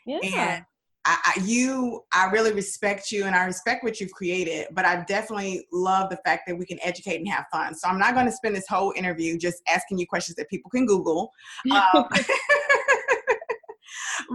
Yeah. 0.05 0.19
And 0.23 0.65
I, 1.05 1.17
I, 1.23 1.41
you, 1.45 2.03
I 2.13 2.25
really 2.25 2.51
respect 2.51 3.13
you 3.13 3.23
and 3.23 3.33
I 3.33 3.45
respect 3.45 3.81
what 3.81 4.01
you've 4.01 4.11
created, 4.11 4.67
but 4.71 4.83
I 4.83 5.05
definitely 5.07 5.65
love 5.71 6.09
the 6.09 6.17
fact 6.25 6.43
that 6.47 6.57
we 6.57 6.65
can 6.65 6.79
educate 6.83 7.15
and 7.15 7.27
have 7.29 7.45
fun. 7.49 7.75
So 7.75 7.87
I'm 7.87 7.97
not 7.97 8.13
going 8.13 8.25
to 8.25 8.31
spend 8.31 8.57
this 8.57 8.67
whole 8.67 8.91
interview 8.93 9.37
just 9.37 9.61
asking 9.73 9.99
you 9.99 10.05
questions 10.07 10.35
that 10.35 10.49
people 10.49 10.69
can 10.69 10.85
Google. 10.85 11.31
Um, 11.71 12.05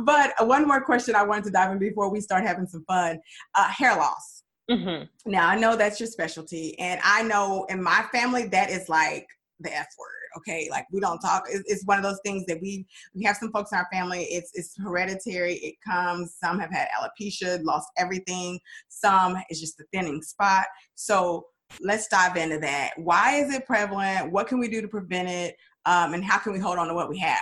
but 0.05 0.33
one 0.47 0.67
more 0.67 0.81
question 0.81 1.15
I 1.15 1.23
wanted 1.23 1.45
to 1.45 1.51
dive 1.51 1.73
in 1.73 1.79
before 1.79 2.11
we 2.11 2.21
start 2.21 2.45
having 2.45 2.67
some 2.67 2.85
fun 2.87 3.19
uh, 3.55 3.69
hair 3.69 3.97
loss. 3.97 4.45
Mm-hmm. 4.71 5.31
Now, 5.31 5.49
I 5.49 5.59
know 5.59 5.77
that's 5.77 6.01
your 6.01 6.07
specialty, 6.07 6.79
and 6.79 7.01
I 7.03 7.23
know 7.23 7.67
in 7.69 7.83
my 7.83 8.05
family 8.13 8.47
that 8.49 8.71
is 8.71 8.89
like 8.89 9.27
the 9.61 9.75
F 9.75 9.89
word 9.99 10.23
okay? 10.37 10.69
Like 10.71 10.87
we 10.93 11.01
don't 11.01 11.19
talk 11.19 11.45
it's, 11.49 11.71
it's, 11.71 11.85
one 11.85 11.99
of 11.99 12.05
those 12.05 12.21
things 12.25 12.45
that 12.47 12.61
we 12.61 12.87
we 13.15 13.23
have 13.25 13.37
some 13.37 13.53
folks 13.53 13.73
in 13.73 13.79
our 13.79 13.89
family 13.93 14.25
it's 14.25 14.51
it's 14.55 14.75
hereditary 14.83 15.55
it 15.57 15.75
comes 15.87 16.37
some 16.43 16.59
have 16.59 16.71
had 16.71 16.89
alopecia 16.99 17.63
lost 17.65 17.89
everything 17.99 18.59
some 18.89 19.37
is 19.51 19.61
just 19.61 19.81
a 19.81 19.85
thinning 19.93 20.23
spot. 20.23 20.67
So 20.95 21.47
let's 21.81 22.07
dive 22.09 22.37
into 22.37 22.59
that. 22.59 22.93
Why 22.97 23.37
is 23.37 23.55
it 23.55 23.67
prevalent? 23.67 24.31
What 24.31 24.47
can 24.47 24.59
we 24.59 24.69
do 24.69 24.83
to 24.83 24.89
prevent 24.89 25.29
it? 25.29 25.57
Um, 25.85 26.15
and 26.15 26.25
how 26.25 26.39
can 26.39 26.53
we 26.53 26.59
hold 26.59 26.79
on 26.79 26.89
to 26.89 26.95
what 26.95 27.09
we 27.09 27.19
have 27.19 27.39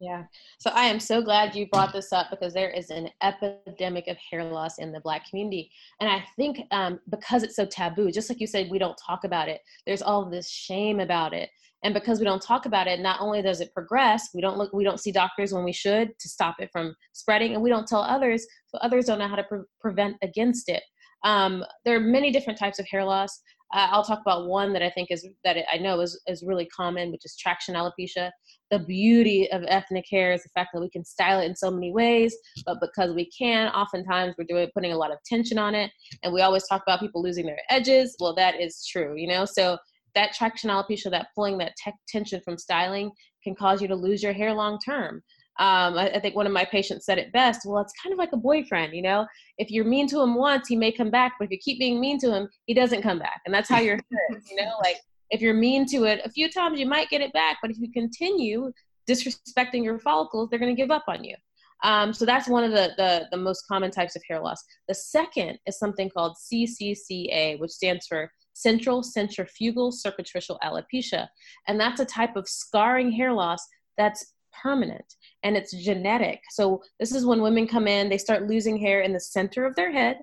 yeah. 0.00 0.24
So 0.58 0.70
I 0.70 0.84
am 0.84 0.98
so 0.98 1.20
glad 1.20 1.54
you 1.54 1.66
brought 1.68 1.92
this 1.92 2.10
up 2.10 2.28
because 2.30 2.54
there 2.54 2.70
is 2.70 2.88
an 2.88 3.10
epidemic 3.22 4.08
of 4.08 4.16
hair 4.16 4.42
loss 4.42 4.78
in 4.78 4.92
the 4.92 5.00
Black 5.00 5.28
community. 5.28 5.70
And 6.00 6.08
I 6.08 6.24
think 6.36 6.60
um, 6.70 7.00
because 7.10 7.42
it's 7.42 7.56
so 7.56 7.66
taboo, 7.66 8.10
just 8.10 8.30
like 8.30 8.40
you 8.40 8.46
said, 8.46 8.70
we 8.70 8.78
don't 8.78 8.98
talk 9.04 9.24
about 9.24 9.48
it, 9.48 9.60
there's 9.86 10.00
all 10.00 10.24
this 10.24 10.48
shame 10.48 11.00
about 11.00 11.34
it. 11.34 11.50
And 11.82 11.94
because 11.94 12.18
we 12.18 12.24
don't 12.24 12.42
talk 12.42 12.66
about 12.66 12.86
it, 12.86 13.00
not 13.00 13.20
only 13.20 13.42
does 13.42 13.60
it 13.60 13.72
progress, 13.74 14.30
we 14.34 14.40
don't 14.40 14.56
look, 14.56 14.72
we 14.72 14.84
don't 14.84 15.00
see 15.00 15.12
doctors 15.12 15.52
when 15.52 15.64
we 15.64 15.72
should 15.72 16.18
to 16.18 16.28
stop 16.28 16.56
it 16.60 16.70
from 16.72 16.94
spreading, 17.12 17.54
and 17.54 17.62
we 17.62 17.70
don't 17.70 17.86
tell 17.86 18.02
others, 18.02 18.46
so 18.66 18.78
others 18.78 19.06
don't 19.06 19.18
know 19.18 19.28
how 19.28 19.36
to 19.36 19.44
pre- 19.44 19.60
prevent 19.80 20.16
against 20.22 20.68
it. 20.68 20.82
Um, 21.24 21.64
there 21.84 21.96
are 21.96 22.00
many 22.00 22.30
different 22.30 22.58
types 22.58 22.78
of 22.78 22.86
hair 22.86 23.04
loss. 23.04 23.40
Uh, 23.72 23.88
I'll 23.90 24.04
talk 24.04 24.20
about 24.20 24.46
one 24.46 24.72
that 24.72 24.82
I 24.82 24.90
think 24.90 25.10
is 25.10 25.26
that 25.44 25.56
I 25.72 25.78
know 25.78 26.00
is, 26.00 26.20
is 26.26 26.42
really 26.44 26.66
common, 26.66 27.12
which 27.12 27.24
is 27.24 27.36
traction 27.36 27.74
alopecia. 27.74 28.30
The 28.70 28.80
beauty 28.80 29.50
of 29.52 29.62
ethnic 29.68 30.04
hair 30.10 30.32
is 30.32 30.42
the 30.42 30.48
fact 30.54 30.70
that 30.74 30.80
we 30.80 30.90
can 30.90 31.04
style 31.04 31.40
it 31.40 31.46
in 31.46 31.56
so 31.56 31.70
many 31.70 31.92
ways, 31.92 32.36
but 32.66 32.78
because 32.80 33.14
we 33.14 33.30
can, 33.30 33.68
oftentimes 33.68 34.34
we're 34.36 34.44
doing 34.48 34.68
putting 34.74 34.92
a 34.92 34.96
lot 34.96 35.12
of 35.12 35.18
tension 35.24 35.58
on 35.58 35.74
it. 35.74 35.90
And 36.22 36.32
we 36.32 36.40
always 36.40 36.66
talk 36.66 36.82
about 36.86 37.00
people 37.00 37.22
losing 37.22 37.46
their 37.46 37.60
edges. 37.68 38.16
Well, 38.20 38.34
that 38.34 38.60
is 38.60 38.86
true, 38.86 39.14
you 39.16 39.28
know. 39.28 39.44
So 39.44 39.78
that 40.14 40.34
traction 40.34 40.70
alopecia, 40.70 41.10
that 41.10 41.28
pulling 41.34 41.58
that 41.58 41.74
te- 41.82 41.92
tension 42.08 42.40
from 42.44 42.58
styling, 42.58 43.10
can 43.44 43.54
cause 43.54 43.80
you 43.80 43.88
to 43.88 43.94
lose 43.94 44.22
your 44.22 44.32
hair 44.32 44.52
long 44.52 44.78
term. 44.84 45.22
Um, 45.60 45.98
I, 45.98 46.10
I, 46.14 46.20
think 46.20 46.34
one 46.34 46.46
of 46.46 46.54
my 46.54 46.64
patients 46.64 47.04
said 47.04 47.18
it 47.18 47.34
best. 47.34 47.66
Well, 47.66 47.82
it's 47.82 47.92
kind 48.02 48.14
of 48.14 48.18
like 48.18 48.32
a 48.32 48.38
boyfriend, 48.38 48.94
you 48.94 49.02
know. 49.02 49.26
If 49.58 49.70
you're 49.70 49.84
mean 49.84 50.08
to 50.08 50.22
him 50.22 50.34
once, 50.34 50.68
he 50.68 50.74
may 50.74 50.90
come 50.90 51.10
back, 51.10 51.34
but 51.38 51.44
if 51.44 51.50
you 51.50 51.58
keep 51.58 51.78
being 51.78 52.00
mean 52.00 52.18
to 52.20 52.34
him, 52.34 52.48
he 52.64 52.72
doesn't 52.72 53.02
come 53.02 53.18
back, 53.18 53.42
and 53.44 53.54
that's 53.54 53.68
how 53.68 53.78
you're 53.78 53.98
you 54.30 54.56
know. 54.56 54.72
Like 54.82 54.96
if 55.30 55.42
you're 55.42 55.54
mean 55.54 55.84
to 55.86 56.04
it 56.04 56.22
a 56.24 56.30
few 56.30 56.50
times, 56.50 56.80
you 56.80 56.86
might 56.86 57.10
get 57.10 57.20
it 57.20 57.32
back, 57.34 57.58
but 57.60 57.70
if 57.70 57.78
you 57.78 57.92
continue 57.92 58.72
disrespecting 59.08 59.84
your 59.84 59.98
follicles, 59.98 60.48
they're 60.48 60.58
going 60.58 60.74
to 60.74 60.80
give 60.80 60.90
up 60.90 61.04
on 61.08 61.24
you. 61.24 61.36
Um, 61.82 62.12
so 62.12 62.24
that's 62.26 62.48
one 62.48 62.64
of 62.64 62.72
the, 62.72 62.92
the, 62.96 63.26
the 63.30 63.36
most 63.36 63.66
common 63.66 63.90
types 63.90 64.16
of 64.16 64.22
hair 64.28 64.40
loss. 64.40 64.62
The 64.88 64.94
second 64.94 65.58
is 65.66 65.78
something 65.78 66.10
called 66.10 66.36
CCCA, 66.36 67.58
which 67.58 67.70
stands 67.70 68.06
for 68.06 68.30
Central 68.52 69.02
Centrifugal 69.02 69.92
Cicatricial 69.92 70.58
Alopecia, 70.62 71.28
and 71.68 71.80
that's 71.80 72.00
a 72.00 72.04
type 72.04 72.36
of 72.36 72.48
scarring 72.48 73.10
hair 73.10 73.32
loss 73.32 73.64
that's 73.96 74.34
permanent 74.62 75.14
and 75.42 75.56
it's 75.56 75.72
genetic. 75.72 76.40
So 76.50 76.82
this 76.98 77.14
is 77.14 77.24
when 77.24 77.42
women 77.42 77.66
come 77.66 77.86
in, 77.86 78.08
they 78.08 78.18
start 78.18 78.48
losing 78.48 78.78
hair 78.78 79.00
in 79.00 79.12
the 79.12 79.20
center 79.20 79.64
of 79.64 79.74
their 79.76 79.92
head. 79.92 80.18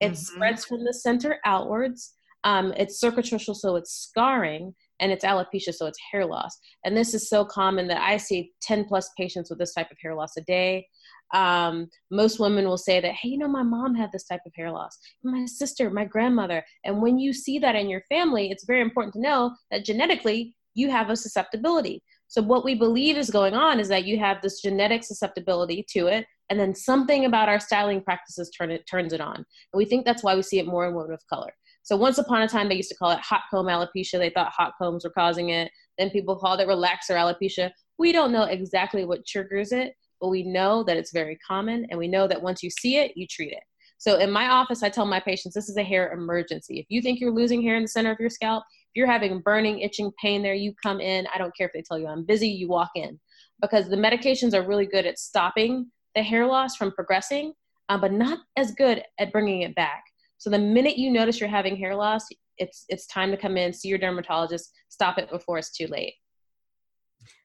It 0.00 0.12
mm-hmm. 0.12 0.14
spreads 0.16 0.64
from 0.64 0.84
the 0.84 0.94
center 0.94 1.38
outwards. 1.44 2.14
Um, 2.44 2.72
it's 2.76 3.02
cicatricial, 3.02 3.54
so 3.54 3.76
it's 3.76 3.94
scarring, 3.94 4.74
and 4.98 5.12
it's 5.12 5.24
alopecia, 5.24 5.72
so 5.72 5.86
it's 5.86 5.98
hair 6.10 6.26
loss. 6.26 6.58
And 6.84 6.96
this 6.96 7.14
is 7.14 7.28
so 7.28 7.44
common 7.44 7.86
that 7.88 8.02
I 8.02 8.16
see 8.16 8.52
10 8.62 8.86
plus 8.86 9.10
patients 9.16 9.48
with 9.48 9.58
this 9.58 9.74
type 9.74 9.90
of 9.90 9.98
hair 10.02 10.14
loss 10.14 10.36
a 10.36 10.42
day. 10.42 10.88
Um, 11.32 11.88
most 12.10 12.40
women 12.40 12.66
will 12.66 12.78
say 12.78 13.00
that, 13.00 13.14
hey, 13.14 13.30
you 13.30 13.38
know, 13.38 13.48
my 13.48 13.62
mom 13.62 13.94
had 13.94 14.10
this 14.12 14.24
type 14.24 14.42
of 14.44 14.52
hair 14.56 14.70
loss, 14.70 14.98
my 15.22 15.46
sister, 15.46 15.88
my 15.88 16.04
grandmother. 16.04 16.64
And 16.84 17.00
when 17.00 17.18
you 17.18 17.32
see 17.32 17.58
that 17.60 17.76
in 17.76 17.88
your 17.88 18.02
family, 18.08 18.50
it's 18.50 18.66
very 18.66 18.82
important 18.82 19.14
to 19.14 19.20
know 19.20 19.54
that 19.70 19.84
genetically 19.84 20.54
you 20.74 20.90
have 20.90 21.10
a 21.10 21.16
susceptibility. 21.16 22.02
So 22.28 22.40
what 22.40 22.64
we 22.64 22.74
believe 22.74 23.18
is 23.18 23.30
going 23.30 23.54
on 23.54 23.78
is 23.78 23.88
that 23.88 24.04
you 24.04 24.18
have 24.18 24.40
this 24.40 24.60
genetic 24.60 25.04
susceptibility 25.04 25.84
to 25.90 26.06
it, 26.06 26.26
and 26.48 26.58
then 26.58 26.74
something 26.74 27.26
about 27.26 27.48
our 27.48 27.60
styling 27.60 28.02
practices 28.02 28.50
turn 28.50 28.70
it 28.70 28.86
turns 28.90 29.12
it 29.12 29.20
on. 29.20 29.36
And 29.36 29.44
we 29.74 29.84
think 29.84 30.04
that's 30.04 30.22
why 30.22 30.34
we 30.34 30.42
see 30.42 30.58
it 30.58 30.66
more 30.66 30.86
in 30.86 30.94
women 30.94 31.12
of 31.12 31.20
color. 31.28 31.52
So 31.82 31.96
once 31.96 32.18
upon 32.18 32.42
a 32.42 32.48
time, 32.48 32.68
they 32.68 32.76
used 32.76 32.90
to 32.90 32.96
call 32.96 33.10
it 33.10 33.18
hot 33.18 33.42
comb 33.50 33.66
alopecia. 33.66 34.18
They 34.18 34.30
thought 34.30 34.52
hot 34.52 34.72
combs 34.80 35.04
were 35.04 35.10
causing 35.10 35.50
it. 35.50 35.70
Then 35.98 36.10
people 36.10 36.36
called 36.36 36.60
it 36.60 36.68
relaxer 36.68 37.10
alopecia. 37.10 37.70
We 37.98 38.12
don't 38.12 38.32
know 38.32 38.44
exactly 38.44 39.04
what 39.04 39.26
triggers 39.26 39.72
it, 39.72 39.94
but 40.20 40.28
we 40.28 40.42
know 40.42 40.84
that 40.84 40.96
it's 40.96 41.12
very 41.12 41.36
common, 41.46 41.86
and 41.90 41.98
we 41.98 42.08
know 42.08 42.26
that 42.28 42.40
once 42.40 42.62
you 42.62 42.70
see 42.70 42.96
it, 42.96 43.12
you 43.16 43.26
treat 43.26 43.52
it. 43.52 43.62
So 43.98 44.18
in 44.18 44.30
my 44.30 44.48
office, 44.48 44.82
I 44.82 44.88
tell 44.88 45.06
my 45.06 45.20
patients 45.20 45.54
this 45.54 45.68
is 45.68 45.76
a 45.76 45.82
hair 45.82 46.12
emergency. 46.12 46.78
If 46.80 46.86
you 46.88 47.02
think 47.02 47.20
you're 47.20 47.30
losing 47.30 47.62
hair 47.62 47.76
in 47.76 47.82
the 47.82 47.88
center 47.88 48.10
of 48.10 48.18
your 48.18 48.30
scalp, 48.30 48.64
you're 48.94 49.06
having 49.06 49.40
burning, 49.40 49.80
itching 49.80 50.10
pain 50.20 50.42
there, 50.42 50.54
you 50.54 50.74
come 50.82 51.00
in. 51.00 51.26
I 51.34 51.38
don't 51.38 51.56
care 51.56 51.66
if 51.66 51.72
they 51.72 51.82
tell 51.82 51.98
you 51.98 52.06
I'm 52.06 52.24
busy, 52.24 52.48
you 52.48 52.68
walk 52.68 52.90
in. 52.94 53.18
Because 53.60 53.88
the 53.88 53.96
medications 53.96 54.54
are 54.54 54.66
really 54.66 54.86
good 54.86 55.06
at 55.06 55.18
stopping 55.18 55.90
the 56.14 56.22
hair 56.22 56.46
loss 56.46 56.76
from 56.76 56.92
progressing, 56.92 57.52
uh, 57.88 57.98
but 57.98 58.12
not 58.12 58.40
as 58.56 58.72
good 58.72 59.02
at 59.18 59.32
bringing 59.32 59.62
it 59.62 59.74
back. 59.74 60.02
So 60.38 60.50
the 60.50 60.58
minute 60.58 60.98
you 60.98 61.10
notice 61.10 61.40
you're 61.40 61.48
having 61.48 61.76
hair 61.76 61.94
loss, 61.94 62.26
it's 62.58 62.84
it's 62.88 63.06
time 63.06 63.30
to 63.30 63.36
come 63.36 63.56
in, 63.56 63.72
see 63.72 63.88
your 63.88 63.98
dermatologist, 63.98 64.72
stop 64.88 65.18
it 65.18 65.30
before 65.30 65.58
it's 65.58 65.74
too 65.74 65.86
late. 65.86 66.14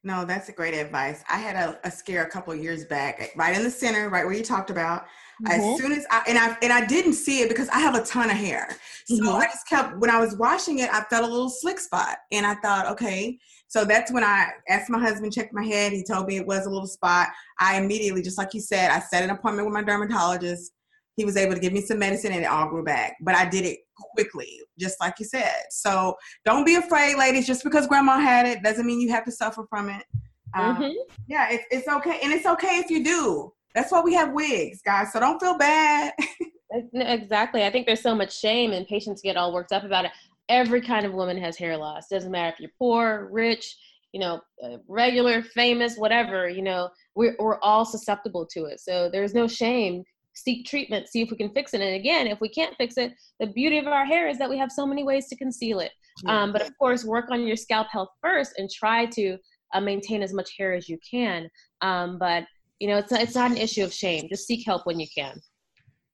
No, 0.04 0.23
that's 0.23 0.47
a 0.47 0.54
great 0.54 0.73
advice. 0.73 1.23
I 1.30 1.38
had 1.38 1.56
a, 1.56 1.80
a 1.84 1.91
scare 1.91 2.23
a 2.23 2.30
couple 2.30 2.56
years 2.56 2.86
back, 2.86 3.32
right 3.36 3.56
in 3.56 3.63
the 3.63 3.69
center, 3.69 4.10
right 4.10 4.26
where 4.26 4.34
you 4.34 4.43
talked 4.43 4.69
about. 4.69 5.06
Mm-hmm. 5.43 5.52
As 5.52 5.78
soon 5.78 5.91
as 5.91 6.06
I 6.10 6.23
and 6.28 6.38
I 6.38 6.58
and 6.62 6.71
I 6.71 6.86
didn't 6.86 7.13
see 7.13 7.41
it 7.41 7.50
because 7.50 7.67
I 7.69 7.80
have 7.80 7.95
a 7.95 8.04
ton 8.04 8.30
of 8.30 8.38
hair. 8.38 8.69
So 9.06 9.15
mm-hmm. 9.15 9.36
I 9.36 9.45
just 9.45 9.67
kept 9.67 9.97
when 9.97 10.10
I 10.10 10.19
was 10.19 10.36
washing 10.38 10.80
it, 10.80 10.89
I 10.91 11.02
felt 11.10 11.26
a 11.26 11.28
little 11.28 11.50
slick 11.50 11.80
spot. 11.80 12.17
And 12.32 12.45
I 12.45 12.56
thought, 12.56 12.88
okay. 12.88 13.38
So 13.67 13.84
that's 13.84 14.12
when 14.12 14.23
I 14.23 14.47
asked 14.69 14.89
my 14.89 15.00
husband, 15.00 15.34
checked 15.34 15.54
my 15.54 15.65
head. 15.65 15.91
He 15.91 16.04
told 16.04 16.28
me 16.28 16.38
it 16.38 16.47
was 16.47 16.65
a 16.65 16.69
little 16.69 16.88
spot. 16.88 17.28
I 17.60 17.78
immediately, 17.78 18.21
just 18.21 18.38
like 18.38 18.54
you 18.54 18.62
said, 18.62 18.91
I 18.91 19.00
set 19.00 19.23
an 19.23 19.30
appointment 19.30 19.67
with 19.67 19.73
my 19.73 19.84
dermatologist. 19.84 20.71
He 21.17 21.25
was 21.25 21.36
able 21.36 21.53
to 21.53 21.60
give 21.60 21.73
me 21.73 21.82
some 21.82 21.99
medicine 21.99 22.32
and 22.32 22.43
it 22.43 22.47
all 22.47 22.69
grew 22.69 22.84
back. 22.84 23.17
But 23.21 23.36
I 23.36 23.45
did 23.45 23.65
it 23.65 23.80
quickly, 24.15 24.62
just 24.80 24.99
like 25.01 25.15
you 25.19 25.25
said. 25.25 25.63
So 25.71 26.15
don't 26.45 26.65
be 26.65 26.75
afraid, 26.75 27.17
ladies. 27.17 27.45
Just 27.45 27.63
because 27.63 27.88
grandma 27.88 28.19
had 28.19 28.45
it 28.45 28.63
doesn't 28.63 28.86
mean 28.86 29.01
you 29.01 29.10
have 29.10 29.25
to 29.25 29.32
suffer 29.32 29.65
from 29.69 29.89
it. 29.89 30.06
Um, 30.53 30.77
mm-hmm. 30.77 30.93
Yeah, 31.27 31.49
it, 31.51 31.62
it's 31.71 31.88
okay. 31.88 32.19
And 32.23 32.32
it's 32.32 32.45
okay 32.45 32.77
if 32.77 32.89
you 32.89 33.03
do. 33.03 33.51
That's 33.75 33.91
why 33.91 34.01
we 34.01 34.13
have 34.13 34.32
wigs, 34.32 34.82
guys. 34.82 35.12
So 35.12 35.19
don't 35.19 35.39
feel 35.39 35.58
bad. 35.58 36.13
exactly. 36.93 37.63
I 37.63 37.69
think 37.69 37.86
there's 37.86 38.01
so 38.01 38.15
much 38.15 38.38
shame 38.38 38.71
and 38.71 38.88
patients 38.88 39.21
get 39.21 39.38
all 39.38 39.53
worked 39.53 39.71
up 39.71 39.84
about 39.84 40.06
it. 40.06 40.12
Every 40.49 40.82
kind 40.82 41.06
of 41.06 41.13
woman 41.13 41.38
has 41.38 41.58
hair 41.58 41.75
loss. 41.77 42.08
Doesn't 42.08 42.32
matter 42.32 42.53
if 42.53 42.60
you're 42.60 42.71
poor, 42.80 43.27
rich, 43.32 43.75
you 44.13 44.19
know, 44.19 44.41
uh, 44.63 44.77
regular, 44.88 45.41
famous, 45.41 45.97
whatever, 45.97 46.47
you 46.47 46.62
know, 46.62 46.89
we're, 47.15 47.36
we're 47.39 47.60
all 47.60 47.86
susceptible 47.86 48.45
to 48.47 48.65
it. 48.65 48.80
So 48.80 49.10
there's 49.12 49.34
no 49.34 49.47
shame. 49.47 50.03
Seek 50.38 50.65
treatment, 50.65 51.08
see 51.08 51.21
if 51.21 51.32
we 51.32 51.38
can 51.38 51.50
fix 51.50 51.73
it. 51.73 51.82
And 51.82 51.95
again, 51.95 52.28
if 52.28 52.39
we 52.39 52.50
can't 52.50 52.76
fix 52.78 52.97
it, 52.97 53.13
the 53.39 53.47
beauty 53.47 53.78
of 53.80 53.88
our 53.88 54.06
hair 54.06 54.28
is 54.28 54.38
that 54.38 54.50
we 54.50 54.58
have 54.58 54.71
so 54.71 54.86
many 54.86 55.04
ways 55.04 55.28
to 55.30 55.36
conceal 55.36 55.80
it. 55.80 55.91
Yeah. 56.23 56.43
Um, 56.43 56.54
but 56.54 56.62
of 56.62 56.71
course, 56.78 57.04
work 57.04 57.32
on 57.32 57.45
your 57.45 57.56
scalp 57.56 57.88
health 57.91 58.10
first 58.21 58.54
and 58.58 58.69
try 58.69 59.06
to 59.08 59.38
uh, 59.73 59.82
maintain 59.82 60.21
as 60.21 60.34
much 60.34 60.52
hair 60.58 60.73
as 60.73 60.88
you 60.88 60.97
can. 61.10 61.50
Um, 61.82 62.17
but 62.19 62.45
you 62.80 62.88
know, 62.88 62.97
it's 62.97 63.12
it's 63.12 63.36
not 63.36 63.52
an 63.52 63.58
issue 63.58 63.84
of 63.84 63.93
shame. 63.93 64.28
Just 64.30 64.47
seek 64.47 64.65
help 64.65 64.86
when 64.86 65.00
you 65.00 65.08
can. 65.15 65.39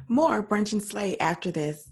More 0.07 0.41
Brunch 0.41 0.73
and 0.73 0.81
Slay 0.81 1.17
after 1.19 1.51
this. 1.51 1.89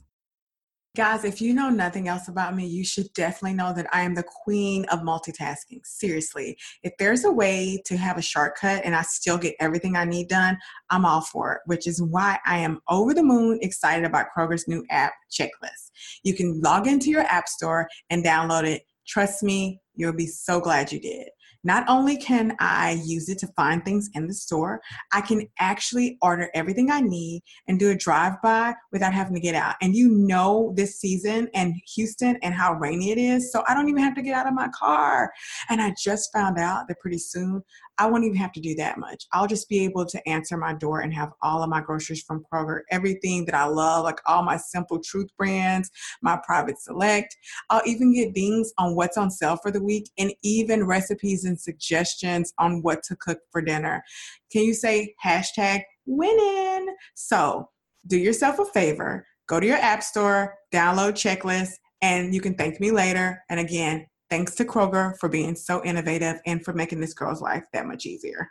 Guys, 0.94 1.24
if 1.24 1.40
you 1.40 1.54
know 1.54 1.70
nothing 1.70 2.10
else 2.10 2.28
about 2.28 2.54
me, 2.54 2.68
you 2.68 2.84
should 2.84 3.14
definitely 3.14 3.54
know 3.54 3.72
that 3.72 3.88
I 3.94 4.02
am 4.02 4.14
the 4.14 4.24
queen 4.24 4.84
of 4.92 5.00
multitasking. 5.00 5.86
Seriously. 5.86 6.58
If 6.84 6.92
there's 7.00 7.24
a 7.24 7.32
way 7.32 7.82
to 7.86 7.96
have 7.96 8.18
a 8.18 8.22
shortcut 8.22 8.82
and 8.84 8.94
I 8.94 9.04
still 9.04 9.38
get 9.38 9.56
everything 9.62 9.96
I 9.96 10.04
need 10.04 10.28
done, 10.28 10.58
I'm 10.90 11.06
all 11.06 11.22
for 11.22 11.54
it, 11.54 11.62
which 11.66 11.88
is 11.88 12.02
why 12.02 12.40
I 12.46 12.58
am 12.58 12.82
over 12.90 13.14
the 13.14 13.24
moon 13.24 13.60
excited 13.62 14.04
about 14.04 14.28
Kroger's 14.36 14.68
new 14.68 14.84
app, 14.90 15.14
Checklist. 15.32 15.92
You 16.24 16.34
can 16.34 16.60
log 16.60 16.88
into 16.88 17.10
your 17.10 17.24
app 17.24 17.48
store 17.48 17.88
and 18.10 18.22
download 18.22 18.66
it. 18.66 18.84
Trust 19.08 19.44
me, 19.44 19.80
you'll 19.96 20.12
be 20.12 20.28
so 20.28 20.60
glad 20.60 20.92
you 20.92 21.00
did. 21.00 21.30
Not 21.64 21.86
only 21.88 22.18
can 22.18 22.56
I 22.60 23.02
use 23.06 23.30
it 23.30 23.38
to 23.40 23.48
find 23.56 23.84
things 23.84 24.10
in 24.14 24.28
the 24.28 24.34
store, 24.34 24.82
I 25.14 25.22
can 25.22 25.48
actually 25.60 26.18
order 26.22 26.50
everything 26.54 26.90
I 26.90 27.02
need 27.02 27.44
and 27.68 27.80
do 27.80 27.92
a 27.92 27.96
drive 27.96 28.42
by 28.42 28.74
without 28.92 29.14
having 29.14 29.34
to 29.36 29.40
get 29.40 29.56
out. 29.56 29.76
And 29.82 29.96
you 29.96 30.10
know, 30.10 30.74
this 30.76 31.00
season 31.00 31.50
and 31.54 31.76
Houston 31.96 32.38
and 32.42 32.54
how 32.54 32.74
rainy 32.74 33.12
it 33.12 33.18
is, 33.18 33.52
so 33.52 33.64
I 33.68 33.74
don't 33.74 33.90
even 33.90 34.04
have 34.04 34.16
to 34.16 34.22
get 34.22 34.36
out 34.36 34.48
of 34.48 34.54
my 34.54 34.70
car. 34.70 35.32
And 35.70 35.82
I 35.82 35.94
just 36.02 36.32
found 36.34 36.58
out 36.58 36.88
that 36.88 37.00
pretty 37.00 37.20
soon 37.20 37.62
I 38.02 38.08
won't 38.08 38.24
even 38.24 38.38
have 38.38 38.52
to 38.54 38.60
do 38.60 38.74
that 38.78 38.98
much. 38.98 39.28
I'll 39.32 39.46
just 39.46 39.70
be 39.70 39.84
able 39.84 40.08
to 40.08 40.28
answer 40.28 40.58
my 40.58 40.74
door 40.74 41.02
and 41.02 41.14
have 41.14 41.34
all 41.44 41.62
of 41.62 41.70
my 41.70 41.82
groceries 41.82 42.24
from 42.24 42.44
Kroger, 42.52 42.80
everything 42.90 43.46
that 43.46 43.54
I 43.54 43.66
love, 43.66 44.06
like 44.06 44.20
all 44.26 44.42
my 44.42 44.58
Simple 44.58 45.00
Truth 45.00 45.30
brands, 45.38 45.92
my 46.24 46.40
Private 46.44 46.82
Select. 46.82 47.38
I'll 47.70 47.84
even 47.86 48.12
get 48.12 48.34
dings 48.34 48.74
on 48.80 48.96
what's 48.96 49.18
on 49.18 49.30
sale 49.30 49.56
for 49.56 49.70
the 49.70 49.84
week 49.84 50.10
and 50.18 50.34
even 50.42 50.88
recipes 50.88 51.46
and 51.46 51.62
suggestions 51.62 52.56
on 52.58 52.82
what 52.82 53.04
to 53.04 53.16
cook 53.18 53.38
for 53.52 53.62
dinner. 53.62 54.04
Can 54.52 54.64
you 54.64 54.74
say 54.74 55.14
hashtag 55.24 55.84
winning? 56.08 56.96
So 57.14 57.70
do 58.08 58.18
yourself 58.18 58.58
a 58.58 58.66
favor, 58.66 59.28
go 59.48 59.60
to 59.60 59.68
your 59.68 59.78
app 59.78 60.02
store, 60.02 60.56
download 60.74 61.12
checklist, 61.12 61.74
and 62.02 62.34
you 62.34 62.42
can 62.42 62.56
thank 62.56 62.80
me 62.80 62.90
later. 62.90 63.44
And 63.48 63.60
again, 63.60 64.08
Thanks 64.32 64.56
to 64.56 64.66
Kroger 64.66 65.18
for 65.20 65.28
being 65.28 65.56
so 65.56 65.84
innovative 65.84 66.40
and 66.46 66.64
for 66.64 66.72
making 66.72 67.02
this 67.02 67.14
girl's 67.14 67.42
life 67.42 67.66
that 67.74 67.86
much 67.86 68.06
easier. 68.06 68.48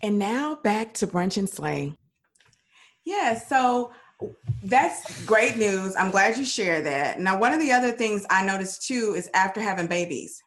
And 0.00 0.16
now 0.16 0.60
back 0.62 0.94
to 0.94 1.08
Brunch 1.08 1.38
and 1.38 1.50
Slay. 1.50 1.96
Yeah, 3.04 3.36
so 3.36 3.90
that's 4.62 5.24
great 5.24 5.56
news. 5.56 5.96
I'm 5.96 6.12
glad 6.12 6.36
you 6.36 6.44
share 6.44 6.82
that. 6.82 7.18
Now, 7.18 7.36
one 7.36 7.52
of 7.52 7.58
the 7.58 7.72
other 7.72 7.90
things 7.90 8.24
I 8.30 8.46
noticed 8.46 8.86
too 8.86 9.14
is 9.16 9.28
after 9.34 9.60
having 9.60 9.88
babies, 9.88 10.40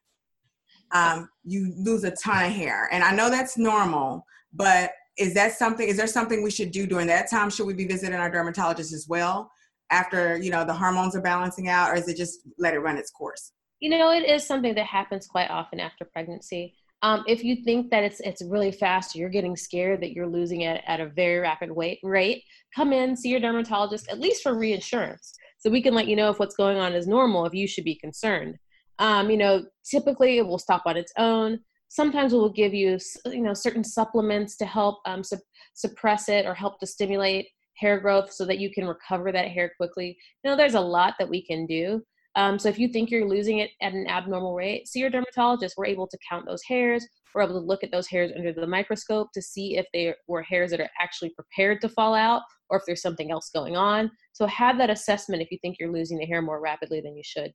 um, 0.93 1.27
you 1.43 1.73
lose 1.75 2.05
a 2.05 2.11
ton 2.11 2.45
of 2.45 2.53
hair. 2.53 2.87
And 2.93 3.03
I 3.03 3.13
know 3.13 3.29
that's 3.29 3.57
normal, 3.57 4.25
but 4.53 4.91
is 5.17 5.33
that 5.33 5.51
something, 5.51 5.85
is 5.85 5.97
there 5.97 6.07
something 6.07 6.41
we 6.41 6.49
should 6.51 6.71
do 6.71 6.87
during 6.87 7.07
that 7.07 7.29
time? 7.29 7.49
Should 7.49 7.67
we 7.67 7.73
be 7.73 7.87
visiting 7.87 8.15
our 8.15 8.31
dermatologist 8.31 8.93
as 8.93 9.05
well 9.09 9.51
after, 9.89 10.37
you 10.37 10.49
know, 10.49 10.63
the 10.63 10.73
hormones 10.73 11.13
are 11.13 11.21
balancing 11.21 11.67
out, 11.67 11.91
or 11.91 11.95
is 11.95 12.07
it 12.07 12.15
just 12.15 12.39
let 12.57 12.73
it 12.73 12.79
run 12.79 12.95
its 12.95 13.11
course? 13.11 13.51
You 13.79 13.89
know, 13.89 14.11
it 14.11 14.27
is 14.29 14.45
something 14.45 14.75
that 14.75 14.85
happens 14.85 15.27
quite 15.27 15.49
often 15.49 15.79
after 15.79 16.05
pregnancy. 16.05 16.75
Um, 17.01 17.23
if 17.27 17.43
you 17.43 17.57
think 17.57 17.91
that 17.91 18.03
it's 18.03 18.19
it's 18.21 18.41
really 18.41 18.71
fast, 18.71 19.15
you're 19.15 19.29
getting 19.29 19.55
scared 19.55 20.01
that 20.01 20.13
you're 20.13 20.27
losing 20.27 20.61
it 20.61 20.81
at 20.87 21.01
a 21.01 21.09
very 21.09 21.39
rapid 21.39 21.69
weight, 21.71 21.99
rate, 22.03 22.43
come 22.75 22.93
in, 22.93 23.15
see 23.15 23.29
your 23.29 23.39
dermatologist, 23.39 24.09
at 24.09 24.19
least 24.19 24.41
for 24.41 24.57
reinsurance, 24.57 25.33
so 25.59 25.69
we 25.69 25.81
can 25.81 25.93
let 25.93 26.07
you 26.07 26.15
know 26.15 26.29
if 26.29 26.39
what's 26.39 26.55
going 26.55 26.77
on 26.77 26.93
is 26.93 27.05
normal, 27.05 27.45
if 27.45 27.53
you 27.53 27.67
should 27.67 27.83
be 27.83 27.95
concerned. 27.95 28.57
Um, 28.97 29.29
you 29.29 29.37
know, 29.37 29.65
typically 29.83 30.37
it 30.37 30.47
will 30.47 30.57
stop 30.57 30.83
on 30.85 30.97
its 30.97 31.11
own. 31.17 31.59
Sometimes 31.89 32.33
we 32.33 32.39
will 32.39 32.51
give 32.51 32.73
you, 32.73 32.97
you 33.25 33.41
know, 33.41 33.53
certain 33.53 33.83
supplements 33.83 34.57
to 34.57 34.65
help 34.65 34.99
um, 35.05 35.23
su- 35.23 35.37
suppress 35.73 36.29
it 36.29 36.45
or 36.45 36.53
help 36.53 36.79
to 36.79 36.87
stimulate 36.87 37.47
hair 37.77 37.99
growth 37.99 38.31
so 38.31 38.45
that 38.45 38.59
you 38.59 38.71
can 38.71 38.87
recover 38.87 39.31
that 39.31 39.49
hair 39.49 39.71
quickly. 39.77 40.17
You 40.43 40.49
know, 40.49 40.57
there's 40.57 40.75
a 40.75 40.81
lot 40.81 41.15
that 41.19 41.29
we 41.29 41.45
can 41.45 41.65
do. 41.65 42.01
Um, 42.35 42.59
so 42.59 42.67
if 42.69 42.77
you 42.77 42.89
think 42.89 43.09
you're 43.09 43.27
losing 43.27 43.59
it 43.59 43.71
at 43.81 43.93
an 43.93 44.07
abnormal 44.07 44.53
rate, 44.53 44.87
see 44.87 44.99
your 44.99 45.09
dermatologist. 45.09 45.75
We're 45.77 45.85
able 45.85 46.07
to 46.07 46.17
count 46.29 46.45
those 46.45 46.63
hairs. 46.63 47.05
We're 47.33 47.43
able 47.43 47.59
to 47.59 47.65
look 47.65 47.83
at 47.83 47.91
those 47.91 48.07
hairs 48.07 48.31
under 48.35 48.53
the 48.53 48.67
microscope 48.67 49.29
to 49.33 49.41
see 49.41 49.77
if 49.77 49.85
they 49.93 50.13
were 50.27 50.41
hairs 50.41 50.71
that 50.71 50.79
are 50.79 50.89
actually 51.01 51.31
prepared 51.31 51.81
to 51.81 51.89
fall 51.89 52.13
out 52.13 52.41
or 52.69 52.77
if 52.77 52.83
there's 52.85 53.01
something 53.01 53.31
else 53.31 53.49
going 53.53 53.75
on. 53.75 54.11
So 54.33 54.45
have 54.47 54.77
that 54.77 54.89
assessment 54.89 55.41
if 55.41 55.51
you 55.51 55.57
think 55.61 55.77
you're 55.79 55.91
losing 55.91 56.17
the 56.17 56.25
hair 56.25 56.41
more 56.41 56.61
rapidly 56.61 57.01
than 57.01 57.15
you 57.15 57.23
should. 57.25 57.51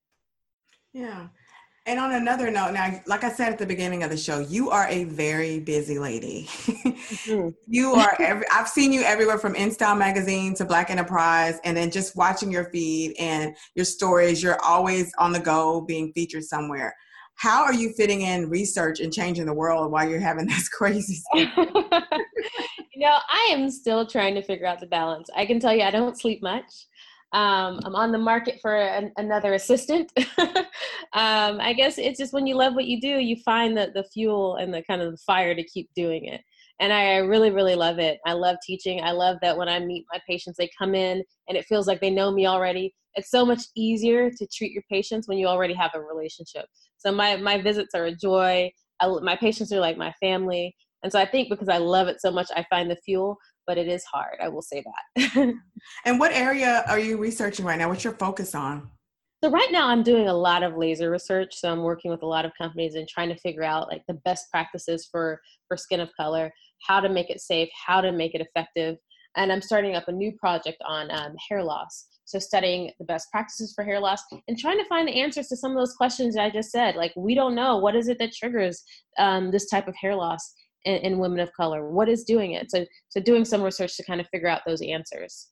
Yeah. 0.93 1.29
And 1.87 1.99
on 1.99 2.13
another 2.13 2.51
note, 2.51 2.73
now, 2.73 3.01
like 3.07 3.25
I 3.25 3.31
said 3.31 3.53
at 3.53 3.59
the 3.59 3.67
beginning 3.67 4.03
of 4.03 4.11
the 4.11 4.17
show, 4.17 4.39
you 4.39 4.71
are 4.71 4.87
a 4.89 5.05
very 5.05 5.61
busy 5.61 5.99
lady. 5.99 6.47
mm-hmm. 6.47 7.49
you 7.67 7.95
are 7.95 8.15
every, 8.21 8.45
I've 8.53 8.69
seen 8.69 8.93
you 8.93 9.03
everywhere 9.03 9.39
from 9.39 9.55
InStyle 9.55 9.97
magazine 9.97 10.55
to 10.57 10.65
Black 10.67 10.91
Enterprise, 10.91 11.59
and 11.65 11.77
then 11.77 11.91
just 11.91 12.17
watching 12.17 12.53
your 12.53 12.71
feed 12.71 13.15
and 13.19 13.57
your 13.75 13.87
stories, 13.87 14.43
you're 14.43 14.63
always 14.63 15.11
on 15.19 15.33
the 15.33 15.41
go 15.41 15.81
being 15.81 16.13
featured 16.13 16.45
somewhere. 16.45 16.95
How 17.37 17.65
are 17.65 17.73
you 17.73 17.95
fitting 17.95 18.21
in 18.21 18.51
research 18.51 19.01
and 19.01 19.11
changing 19.11 19.47
the 19.47 19.55
world 19.55 19.91
while 19.91 20.07
you're 20.07 20.21
having 20.21 20.47
this 20.49 20.69
crazy 20.69 21.23
you 21.35 21.49
know, 23.07 23.19
I 23.31 23.49
am 23.53 23.71
still 23.71 24.07
trying 24.07 24.35
to 24.35 24.43
figure 24.43 24.67
out 24.67 24.81
the 24.81 24.87
balance. 24.87 25.31
I 25.35 25.47
can 25.47 25.59
tell 25.59 25.75
you 25.75 25.83
I 25.83 25.91
don't 25.91 26.21
sleep 26.21 26.43
much. 26.43 26.87
Um, 27.33 27.81
I'm 27.85 27.95
on 27.95 28.11
the 28.11 28.19
market 28.19 28.59
for 28.61 28.77
an, 28.77 29.13
another 29.17 29.55
assistant. 29.55 30.13
um, 30.39 31.61
I 31.61 31.73
guess 31.77 31.97
it's 31.97 32.19
just 32.19 32.33
when 32.33 32.47
you 32.47 32.57
love 32.57 32.75
what 32.75 32.87
you 32.87 33.01
do, 33.01 33.19
you 33.19 33.37
find 33.45 33.77
the, 33.77 33.93
the 33.95 34.05
fuel 34.05 34.57
and 34.57 34.75
the 34.75 34.83
kind 34.83 35.01
of 35.01 35.13
the 35.13 35.19
fire 35.19 35.55
to 35.55 35.63
keep 35.63 35.89
doing 35.95 36.25
it. 36.25 36.41
And 36.81 36.93
I 36.93 37.17
really, 37.17 37.51
really 37.51 37.75
love 37.75 37.99
it. 37.99 38.19
I 38.27 38.33
love 38.33 38.57
teaching. 38.67 39.03
I 39.03 39.13
love 39.13 39.37
that 39.43 39.57
when 39.57 39.69
I 39.69 39.79
meet 39.79 40.07
my 40.11 40.19
patients, 40.27 40.57
they 40.57 40.71
come 40.79 40.95
in 40.95 41.23
and 41.49 41.57
it 41.57 41.67
feels 41.67 41.87
like 41.87 42.01
they 42.01 42.11
know 42.11 42.33
me 42.33 42.47
already. 42.47 42.95
It's 43.15 43.31
so 43.31 43.45
much 43.45 43.63
easier 43.77 44.31
to 44.31 44.47
treat 44.53 44.73
your 44.73 44.85
patients 44.91 45.29
when 45.29 45.37
you 45.39 45.47
already 45.47 45.75
have 45.75 45.91
a 45.95 46.01
relationship. 46.01 46.65
So 46.97 47.13
my, 47.13 47.37
my 47.37 47.61
visits 47.61 47.95
are 47.95 48.07
a 48.07 48.17
joy. 48.17 48.73
I, 48.99 49.09
my 49.23 49.37
patients 49.37 49.73
are 49.73 49.81
like 49.81 49.99
my 49.99 50.13
family. 50.21 50.75
And 51.03 51.13
so 51.13 51.19
I 51.19 51.27
think 51.27 51.49
because 51.49 51.69
I 51.69 51.79
love 51.79 52.09
it 52.09 52.21
so 52.21 52.31
much, 52.31 52.49
I 52.55 52.65
find 52.71 52.91
the 52.91 52.97
fuel 52.97 53.37
but 53.71 53.79
it 53.79 53.87
is 53.87 54.03
hard. 54.03 54.37
I 54.43 54.49
will 54.49 54.63
say 54.63 54.83
that. 54.83 55.55
and 56.05 56.19
what 56.19 56.33
area 56.33 56.83
are 56.89 56.99
you 56.99 57.19
researching 57.19 57.65
right 57.65 57.79
now? 57.79 57.89
What's 57.89 58.03
your 58.03 58.15
focus 58.15 58.53
on? 58.53 58.91
So 59.45 59.49
right 59.49 59.69
now 59.71 59.87
I'm 59.87 60.03
doing 60.03 60.27
a 60.27 60.35
lot 60.35 60.65
of 60.65 60.77
laser 60.77 61.09
research. 61.09 61.51
So 61.53 61.71
I'm 61.71 61.85
working 61.85 62.11
with 62.11 62.25
a 62.25 62.27
lot 62.27 62.45
of 62.45 62.51
companies 62.61 62.97
and 62.97 63.07
trying 63.07 63.29
to 63.29 63.39
figure 63.39 63.63
out 63.63 63.87
like 63.87 64.03
the 64.09 64.19
best 64.25 64.51
practices 64.51 65.09
for 65.09 65.41
for 65.69 65.77
skin 65.77 66.01
of 66.01 66.09
color, 66.19 66.51
how 66.89 66.99
to 66.99 67.09
make 67.09 67.31
it 67.31 67.41
safe, 67.41 67.69
how 67.87 68.01
to 68.01 68.11
make 68.11 68.35
it 68.35 68.41
effective. 68.41 68.97
And 69.37 69.53
I'm 69.53 69.63
starting 69.63 69.95
up 69.95 70.09
a 70.09 70.13
new 70.13 70.33
project 70.33 70.83
on 70.85 71.09
um, 71.13 71.37
hair 71.49 71.63
loss. 71.63 72.09
So 72.25 72.41
studying 72.41 72.91
the 72.99 73.05
best 73.05 73.31
practices 73.31 73.73
for 73.73 73.85
hair 73.85 74.01
loss 74.01 74.25
and 74.49 74.59
trying 74.59 74.79
to 74.79 74.89
find 74.89 75.07
the 75.07 75.21
answers 75.21 75.47
to 75.47 75.57
some 75.57 75.71
of 75.71 75.77
those 75.77 75.95
questions 75.95 76.35
that 76.35 76.43
I 76.43 76.51
just 76.51 76.73
said. 76.73 76.97
Like 76.97 77.13
we 77.17 77.37
don't 77.37 77.55
know 77.55 77.79
what 77.79 77.95
is 77.95 78.09
it 78.09 78.19
that 78.19 78.33
triggers 78.33 78.83
um, 79.17 79.53
this 79.53 79.71
type 79.71 79.87
of 79.87 79.95
hair 79.95 80.17
loss 80.17 80.55
in, 80.85 80.97
in 80.97 81.19
women 81.19 81.41
of 81.41 81.53
color? 81.53 81.91
What 81.91 82.09
is 82.09 82.25
doing 82.25 82.53
it? 82.53 82.71
So, 82.71 82.85
so 83.09 83.21
doing 83.21 83.45
some 83.45 83.63
research 83.63 83.97
to 83.97 84.05
kind 84.05 84.21
of 84.21 84.29
figure 84.29 84.49
out 84.49 84.63
those 84.67 84.83
answers. 84.83 85.49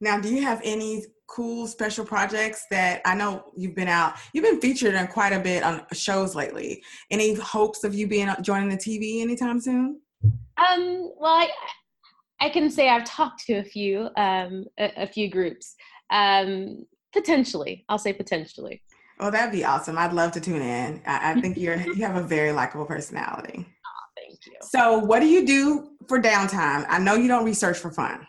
Now, 0.00 0.18
do 0.18 0.34
you 0.34 0.42
have 0.42 0.60
any 0.64 1.04
cool 1.26 1.66
special 1.66 2.04
projects 2.04 2.64
that 2.70 3.02
I 3.04 3.14
know 3.14 3.44
you've 3.56 3.74
been 3.74 3.88
out? 3.88 4.14
You've 4.32 4.44
been 4.44 4.60
featured 4.60 4.94
in 4.94 5.06
quite 5.08 5.32
a 5.32 5.40
bit 5.40 5.62
on 5.62 5.84
shows 5.92 6.34
lately. 6.34 6.82
Any 7.10 7.34
hopes 7.34 7.84
of 7.84 7.94
you 7.94 8.06
being 8.06 8.30
joining 8.40 8.70
the 8.70 8.76
TV 8.76 9.20
anytime 9.20 9.60
soon? 9.60 10.00
Um, 10.24 11.12
well, 11.18 11.34
I, 11.34 11.50
I 12.40 12.48
can 12.48 12.70
say 12.70 12.88
I've 12.88 13.04
talked 13.04 13.44
to 13.46 13.54
a 13.54 13.64
few, 13.64 14.08
um, 14.16 14.64
a, 14.78 14.92
a 14.96 15.06
few 15.06 15.30
groups. 15.30 15.74
Um, 16.10 16.86
potentially, 17.12 17.84
I'll 17.88 17.98
say 17.98 18.12
potentially. 18.12 18.82
Oh, 19.18 19.30
that'd 19.30 19.52
be 19.52 19.64
awesome. 19.64 19.98
I'd 19.98 20.14
love 20.14 20.32
to 20.32 20.40
tune 20.40 20.62
in. 20.62 21.02
I, 21.06 21.32
I 21.32 21.40
think 21.40 21.58
you're 21.58 21.76
you 21.76 22.06
have 22.06 22.16
a 22.16 22.22
very 22.22 22.52
likable 22.52 22.86
personality. 22.86 23.66
So, 24.62 24.98
what 24.98 25.20
do 25.20 25.26
you 25.26 25.46
do 25.46 25.90
for 26.08 26.20
downtime? 26.20 26.86
I 26.88 26.98
know 26.98 27.14
you 27.14 27.28
don't 27.28 27.44
research 27.44 27.78
for 27.78 27.90
fun. 27.90 28.26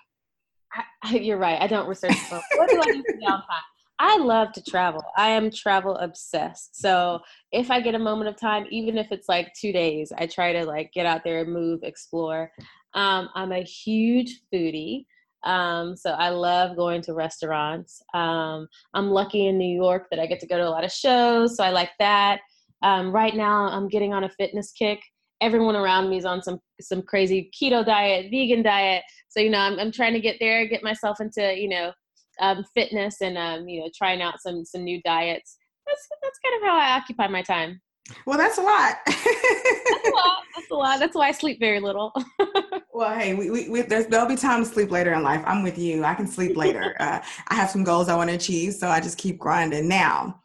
I, 1.03 1.15
you're 1.15 1.37
right. 1.37 1.61
I 1.61 1.67
don't 1.67 1.87
research 1.87 2.13
for 2.13 2.35
fun. 2.35 2.41
what 2.55 2.69
do 2.69 2.79
I 2.79 2.85
do 2.85 3.03
for 3.03 3.17
downtime? 3.17 3.61
I 4.03 4.17
love 4.17 4.51
to 4.53 4.63
travel. 4.63 5.03
I 5.15 5.29
am 5.29 5.51
travel 5.51 5.95
obsessed. 5.97 6.81
So 6.81 7.19
if 7.51 7.69
I 7.69 7.79
get 7.81 7.93
a 7.93 7.99
moment 7.99 8.29
of 8.29 8.35
time, 8.35 8.65
even 8.71 8.97
if 8.97 9.11
it's 9.11 9.29
like 9.29 9.53
two 9.53 9.71
days, 9.71 10.11
I 10.17 10.25
try 10.25 10.53
to 10.53 10.65
like 10.65 10.91
get 10.91 11.05
out 11.05 11.23
there 11.23 11.41
and 11.41 11.53
move, 11.53 11.81
explore. 11.83 12.51
Um, 12.95 13.29
I'm 13.35 13.51
a 13.51 13.61
huge 13.61 14.41
foodie. 14.51 15.05
Um, 15.43 15.95
so 15.95 16.11
I 16.11 16.29
love 16.29 16.75
going 16.75 17.03
to 17.03 17.13
restaurants. 17.13 18.01
Um, 18.15 18.67
I'm 18.95 19.11
lucky 19.11 19.45
in 19.45 19.59
New 19.59 19.75
York 19.75 20.07
that 20.09 20.19
I 20.19 20.25
get 20.25 20.39
to 20.39 20.47
go 20.47 20.57
to 20.57 20.67
a 20.67 20.69
lot 20.69 20.83
of 20.83 20.91
shows. 20.91 21.55
So 21.55 21.63
I 21.63 21.69
like 21.69 21.91
that. 21.99 22.39
Um, 22.81 23.11
right 23.11 23.35
now 23.35 23.67
I'm 23.67 23.87
getting 23.87 24.13
on 24.13 24.23
a 24.23 24.29
fitness 24.29 24.71
kick 24.71 24.99
everyone 25.41 25.75
around 25.75 26.09
me 26.09 26.17
is 26.17 26.25
on 26.25 26.41
some 26.41 26.59
some 26.81 27.01
crazy 27.01 27.51
keto 27.59 27.85
diet, 27.85 28.27
vegan 28.31 28.63
diet. 28.63 29.03
So 29.29 29.39
you 29.39 29.49
know, 29.49 29.59
I'm 29.59 29.79
I'm 29.79 29.91
trying 29.91 30.13
to 30.13 30.21
get 30.21 30.37
there, 30.39 30.65
get 30.67 30.83
myself 30.83 31.19
into 31.19 31.57
you 31.57 31.69
know 31.69 31.91
um, 32.39 32.63
fitness 32.73 33.21
and 33.21 33.37
um, 33.37 33.67
you 33.67 33.81
know 33.81 33.89
trying 33.95 34.21
out 34.21 34.41
some 34.41 34.65
some 34.65 34.83
new 34.83 35.01
diets. 35.03 35.57
That's 35.87 36.07
that's 36.21 36.39
kind 36.39 36.61
of 36.61 36.67
how 36.67 36.77
I 36.77 36.97
occupy 36.97 37.27
my 37.27 37.41
time. 37.41 37.81
Well, 38.25 38.37
that's 38.37 38.57
a 38.57 38.61
lot. 38.61 38.97
that's 39.05 40.07
a 40.07 40.15
lot. 40.15 40.43
That's 40.55 40.71
a 40.71 40.75
lot. 40.75 40.99
That's 40.99 41.15
why 41.15 41.27
I 41.27 41.31
sleep 41.31 41.59
very 41.59 41.79
little. 41.79 42.13
Well, 42.93 43.17
hey, 43.17 43.33
we, 43.33 43.49
we, 43.49 43.69
we 43.69 43.81
there'll 43.81 44.27
be 44.27 44.35
time 44.35 44.63
to 44.63 44.69
sleep 44.69 44.91
later 44.91 45.13
in 45.13 45.23
life. 45.23 45.41
I'm 45.45 45.63
with 45.63 45.77
you. 45.77 46.03
I 46.03 46.13
can 46.13 46.27
sleep 46.27 46.57
later. 46.57 46.95
uh, 46.99 47.19
I 47.47 47.55
have 47.55 47.69
some 47.69 47.83
goals 47.83 48.09
I 48.09 48.15
want 48.15 48.29
to 48.29 48.35
achieve, 48.35 48.73
so 48.73 48.89
I 48.89 48.99
just 48.99 49.17
keep 49.17 49.39
grinding. 49.39 49.87
Now, 49.87 50.41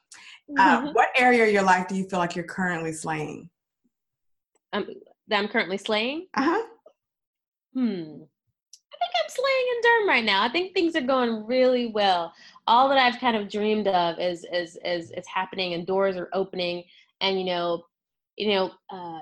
uh, 0.58 0.80
mm-hmm. 0.80 0.92
what 0.92 1.08
area 1.18 1.44
of 1.44 1.50
your 1.50 1.64
life 1.64 1.88
do 1.88 1.96
you 1.96 2.04
feel 2.08 2.18
like 2.18 2.36
you're 2.36 2.46
currently 2.46 2.92
slaying? 2.92 3.50
Um, 4.76 4.86
that 5.28 5.38
I'm 5.38 5.48
currently 5.48 5.78
slaying? 5.78 6.26
Uh 6.34 6.42
huh. 6.42 6.62
Hmm. 7.74 8.22
I 8.92 8.98
think 8.98 9.12
I'm 9.22 9.28
slaying 9.28 9.66
in 9.72 9.82
derm 9.82 10.08
right 10.08 10.24
now. 10.24 10.42
I 10.42 10.48
think 10.48 10.72
things 10.72 10.96
are 10.96 11.02
going 11.02 11.46
really 11.46 11.88
well. 11.88 12.32
All 12.66 12.88
that 12.88 12.98
I've 12.98 13.20
kind 13.20 13.36
of 13.36 13.50
dreamed 13.50 13.88
of 13.88 14.18
is 14.18 14.46
is 14.52 14.78
is 14.84 15.10
is 15.10 15.26
happening, 15.26 15.74
and 15.74 15.86
doors 15.86 16.16
are 16.16 16.28
opening, 16.32 16.84
and 17.20 17.38
you 17.38 17.44
know, 17.44 17.84
you 18.36 18.54
know, 18.54 18.70
uh, 18.90 19.20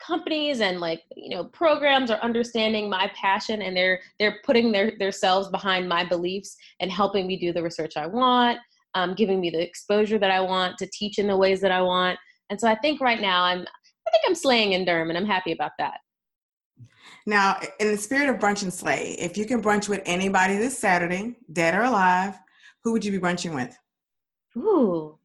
companies 0.00 0.60
and 0.60 0.80
like 0.80 1.02
you 1.16 1.34
know 1.34 1.44
programs 1.44 2.10
are 2.10 2.20
understanding 2.20 2.88
my 2.90 3.10
passion 3.14 3.62
and 3.62 3.76
they're 3.76 4.00
they're 4.18 4.38
putting 4.44 4.70
their 4.70 4.92
their 4.98 5.12
selves 5.12 5.48
behind 5.48 5.88
my 5.88 6.04
beliefs 6.04 6.56
and 6.80 6.90
helping 6.90 7.26
me 7.26 7.36
do 7.36 7.52
the 7.52 7.62
research 7.62 7.96
i 7.96 8.06
want 8.06 8.58
um, 8.94 9.14
giving 9.14 9.40
me 9.40 9.48
the 9.48 9.60
exposure 9.60 10.18
that 10.18 10.30
i 10.30 10.40
want 10.40 10.76
to 10.76 10.86
teach 10.92 11.18
in 11.18 11.26
the 11.26 11.36
ways 11.36 11.62
that 11.62 11.72
i 11.72 11.80
want 11.80 12.18
and 12.50 12.60
so 12.60 12.68
i 12.68 12.74
think 12.74 13.00
right 13.00 13.22
now 13.22 13.42
i'm 13.42 13.64
i 14.06 14.10
think 14.10 14.24
i'm 14.26 14.34
slaying 14.34 14.72
in 14.72 14.84
derm 14.84 15.08
and 15.08 15.18
i'm 15.18 15.26
happy 15.26 15.52
about 15.52 15.72
that. 15.78 16.00
Now 17.28 17.58
in 17.80 17.90
the 17.90 17.96
spirit 17.96 18.28
of 18.28 18.36
brunch 18.36 18.62
and 18.62 18.72
slay 18.72 19.16
if 19.18 19.36
you 19.36 19.46
can 19.46 19.62
brunch 19.62 19.88
with 19.88 20.02
anybody 20.06 20.56
this 20.56 20.78
saturday 20.78 21.36
dead 21.52 21.74
or 21.74 21.82
alive 21.82 22.38
who 22.84 22.92
would 22.92 23.04
you 23.04 23.10
be 23.10 23.18
brunching 23.18 23.54
with? 23.54 23.76
Ooh 24.56 25.18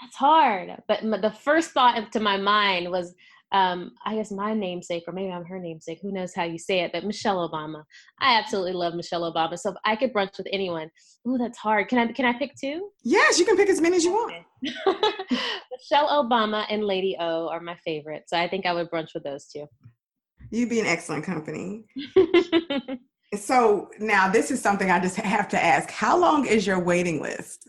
that's 0.00 0.16
hard. 0.16 0.82
But 0.88 1.02
the 1.02 1.34
first 1.40 1.70
thought 1.70 2.12
to 2.12 2.20
my 2.20 2.36
mind 2.36 2.90
was 2.90 3.14
um, 3.52 3.92
I 4.04 4.16
guess 4.16 4.32
my 4.32 4.54
namesake, 4.54 5.04
or 5.06 5.12
maybe 5.12 5.32
I'm 5.32 5.44
her 5.44 5.58
namesake, 5.58 6.00
who 6.02 6.12
knows 6.12 6.34
how 6.34 6.44
you 6.44 6.58
say 6.58 6.80
it, 6.80 6.90
but 6.92 7.04
Michelle 7.04 7.48
Obama. 7.48 7.84
I 8.20 8.38
absolutely 8.38 8.72
love 8.72 8.94
Michelle 8.94 9.32
Obama. 9.32 9.56
So 9.58 9.70
if 9.70 9.76
I 9.84 9.94
could 9.94 10.12
brunch 10.12 10.36
with 10.36 10.48
anyone, 10.52 10.90
ooh, 11.28 11.38
that's 11.38 11.58
hard. 11.58 11.88
Can 11.88 11.98
I 11.98 12.12
can 12.12 12.24
I 12.24 12.36
pick 12.36 12.52
two? 12.60 12.90
Yes, 13.04 13.38
you 13.38 13.44
can 13.44 13.56
pick 13.56 13.68
as 13.68 13.80
many 13.80 13.96
as 13.96 14.04
you 14.04 14.12
want. 14.12 14.34
Michelle 14.62 16.08
Obama 16.08 16.66
and 16.70 16.84
Lady 16.84 17.16
O 17.20 17.48
are 17.48 17.60
my 17.60 17.76
favorite. 17.84 18.24
So 18.26 18.36
I 18.36 18.48
think 18.48 18.66
I 18.66 18.72
would 18.72 18.90
brunch 18.90 19.14
with 19.14 19.22
those 19.22 19.46
two. 19.46 19.66
You'd 20.50 20.70
be 20.70 20.80
an 20.80 20.86
excellent 20.86 21.24
company. 21.24 21.84
so 23.36 23.90
now 23.98 24.28
this 24.28 24.50
is 24.50 24.60
something 24.60 24.90
I 24.90 25.00
just 25.00 25.16
have 25.16 25.48
to 25.48 25.64
ask. 25.64 25.90
How 25.90 26.16
long 26.16 26.46
is 26.46 26.66
your 26.66 26.80
waiting 26.80 27.20
list? 27.20 27.68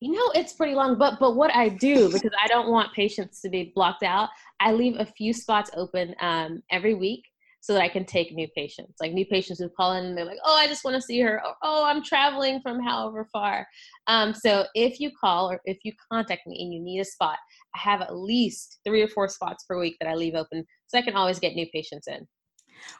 You 0.00 0.12
know 0.12 0.30
it's 0.34 0.52
pretty 0.52 0.74
long 0.74 0.98
but 0.98 1.18
but 1.18 1.36
what 1.36 1.54
i 1.54 1.68
do 1.68 2.12
because 2.12 2.32
i 2.42 2.46
don't 2.48 2.70
want 2.70 2.92
patients 2.92 3.40
to 3.40 3.48
be 3.48 3.72
blocked 3.74 4.02
out 4.02 4.28
i 4.60 4.72
leave 4.72 4.96
a 4.98 5.06
few 5.06 5.32
spots 5.32 5.70
open 5.74 6.14
um, 6.20 6.62
every 6.70 6.94
week 6.94 7.24
so 7.60 7.72
that 7.72 7.82
i 7.82 7.88
can 7.88 8.04
take 8.04 8.32
new 8.32 8.46
patients 8.54 8.94
like 9.00 9.12
new 9.12 9.24
patients 9.26 9.58
who 9.58 9.68
call 9.70 9.92
in 9.94 10.04
and 10.04 10.18
they're 10.18 10.26
like 10.26 10.38
oh 10.44 10.54
i 10.54 10.66
just 10.66 10.84
want 10.84 10.94
to 10.94 11.00
see 11.00 11.18
her 11.20 11.40
or, 11.44 11.54
oh 11.62 11.84
i'm 11.84 12.02
traveling 12.02 12.60
from 12.60 12.82
however 12.82 13.26
far 13.32 13.66
um, 14.06 14.34
so 14.34 14.66
if 14.74 15.00
you 15.00 15.10
call 15.18 15.50
or 15.50 15.60
if 15.64 15.78
you 15.82 15.92
contact 16.12 16.46
me 16.46 16.62
and 16.62 16.74
you 16.74 16.80
need 16.80 17.00
a 17.00 17.04
spot 17.04 17.38
i 17.74 17.78
have 17.78 18.02
at 18.02 18.14
least 18.14 18.80
three 18.84 19.02
or 19.02 19.08
four 19.08 19.28
spots 19.28 19.64
per 19.64 19.78
week 19.78 19.96
that 20.00 20.10
i 20.10 20.14
leave 20.14 20.34
open 20.34 20.64
so 20.88 20.98
i 20.98 21.02
can 21.02 21.14
always 21.14 21.38
get 21.38 21.54
new 21.54 21.66
patients 21.72 22.06
in 22.06 22.26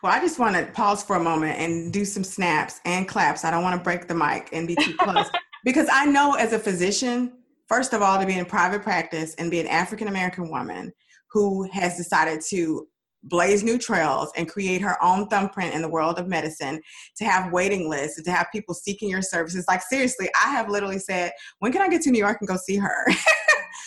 well, 0.02 0.10
I 0.10 0.20
just 0.20 0.38
want 0.38 0.56
to 0.56 0.72
pause 0.72 1.02
for 1.02 1.16
a 1.16 1.22
moment 1.22 1.58
and 1.58 1.92
do 1.92 2.06
some 2.06 2.24
snaps 2.24 2.80
and 2.86 3.06
claps. 3.06 3.44
I 3.44 3.50
don't 3.50 3.62
want 3.62 3.78
to 3.78 3.84
break 3.84 4.08
the 4.08 4.14
mic 4.14 4.48
and 4.52 4.66
be 4.66 4.74
too 4.74 4.96
close. 4.96 5.28
Because 5.66 5.88
I 5.92 6.06
know 6.06 6.34
as 6.34 6.52
a 6.52 6.60
physician, 6.60 7.32
first 7.66 7.92
of 7.92 8.00
all, 8.00 8.20
to 8.20 8.24
be 8.24 8.38
in 8.38 8.44
private 8.44 8.82
practice 8.82 9.34
and 9.34 9.50
be 9.50 9.58
an 9.58 9.66
African 9.66 10.06
American 10.06 10.48
woman 10.48 10.92
who 11.32 11.68
has 11.72 11.96
decided 11.96 12.40
to 12.50 12.86
blaze 13.24 13.64
new 13.64 13.76
trails 13.76 14.30
and 14.36 14.48
create 14.48 14.80
her 14.80 14.96
own 15.02 15.26
thumbprint 15.26 15.74
in 15.74 15.82
the 15.82 15.88
world 15.88 16.20
of 16.20 16.28
medicine 16.28 16.80
to 17.16 17.24
have 17.24 17.52
waiting 17.52 17.90
lists 17.90 18.22
to 18.22 18.30
have 18.30 18.46
people 18.52 18.72
seeking 18.72 19.08
your 19.10 19.22
services. 19.22 19.64
Like 19.66 19.82
seriously 19.82 20.28
i 20.40 20.50
have 20.50 20.68
literally 20.68 21.00
said 21.00 21.32
when 21.58 21.72
can 21.72 21.82
i 21.82 21.88
get 21.88 22.02
to 22.02 22.10
new 22.12 22.20
york 22.20 22.36
and 22.40 22.46
go 22.46 22.56
see 22.56 22.76
her 22.76 23.06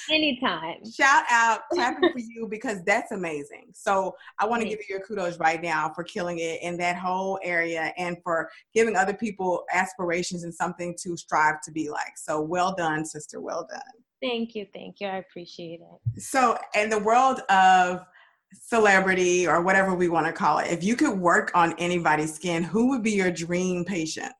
Anytime. 0.09 0.77
Shout 0.91 1.23
out, 1.29 1.61
clapping 1.71 2.11
for 2.11 2.19
you 2.19 2.47
because 2.49 2.83
that's 2.83 3.11
amazing. 3.11 3.67
So 3.73 4.15
I 4.39 4.47
want 4.47 4.61
to 4.61 4.67
give 4.67 4.79
you 4.79 4.85
your 4.89 5.01
kudos 5.01 5.37
right 5.39 5.61
now 5.61 5.91
for 5.93 6.03
killing 6.03 6.39
it 6.39 6.61
in 6.61 6.77
that 6.77 6.97
whole 6.97 7.39
area 7.43 7.93
and 7.97 8.17
for 8.23 8.49
giving 8.73 8.95
other 8.95 9.13
people 9.13 9.63
aspirations 9.71 10.43
and 10.43 10.53
something 10.53 10.95
to 11.03 11.15
strive 11.15 11.61
to 11.61 11.71
be 11.71 11.89
like. 11.89 12.17
So 12.17 12.41
well 12.41 12.73
done, 12.75 13.05
sister. 13.05 13.39
Well 13.39 13.67
done. 13.69 13.81
Thank 14.21 14.55
you. 14.55 14.65
Thank 14.73 14.99
you. 14.99 15.07
I 15.07 15.17
appreciate 15.17 15.79
it. 15.81 16.21
So 16.21 16.57
in 16.75 16.89
the 16.89 16.99
world 16.99 17.41
of 17.49 18.05
celebrity 18.53 19.47
or 19.47 19.61
whatever 19.61 19.93
we 19.93 20.09
want 20.09 20.25
to 20.25 20.33
call 20.33 20.59
it, 20.59 20.71
if 20.71 20.83
you 20.83 20.95
could 20.95 21.17
work 21.17 21.51
on 21.55 21.73
anybody's 21.77 22.33
skin, 22.33 22.63
who 22.63 22.89
would 22.89 23.03
be 23.03 23.11
your 23.11 23.31
dream 23.31 23.85
patient? 23.85 24.33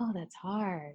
Oh, 0.00 0.12
that's 0.14 0.34
hard. 0.34 0.94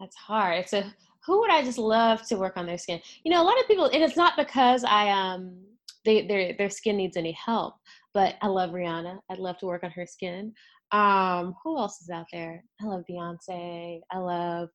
That's 0.00 0.16
hard. 0.16 0.58
It's 0.60 0.72
a 0.72 0.92
who 1.26 1.40
would 1.40 1.50
I 1.50 1.62
just 1.62 1.78
love 1.78 2.26
to 2.28 2.36
work 2.36 2.56
on 2.56 2.66
their 2.66 2.78
skin? 2.78 3.00
You 3.24 3.32
know, 3.32 3.42
a 3.42 3.44
lot 3.44 3.58
of 3.60 3.66
people, 3.66 3.86
and 3.86 4.02
it's 4.02 4.16
not 4.16 4.36
because 4.36 4.84
I 4.84 5.10
um 5.10 5.56
they 6.04 6.26
their 6.26 6.54
their 6.56 6.70
skin 6.70 6.96
needs 6.96 7.16
any 7.16 7.32
help, 7.32 7.74
but 8.12 8.36
I 8.42 8.48
love 8.48 8.70
Rihanna. 8.70 9.18
I'd 9.30 9.38
love 9.38 9.58
to 9.58 9.66
work 9.66 9.84
on 9.84 9.90
her 9.92 10.06
skin. 10.06 10.52
Um, 10.90 11.54
who 11.62 11.78
else 11.78 12.00
is 12.02 12.10
out 12.10 12.26
there? 12.32 12.64
I 12.80 12.86
love 12.86 13.04
Beyonce. 13.10 14.00
I 14.10 14.18
love 14.18 14.68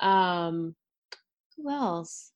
um 0.00 0.74
who 1.56 1.70
else? 1.70 2.32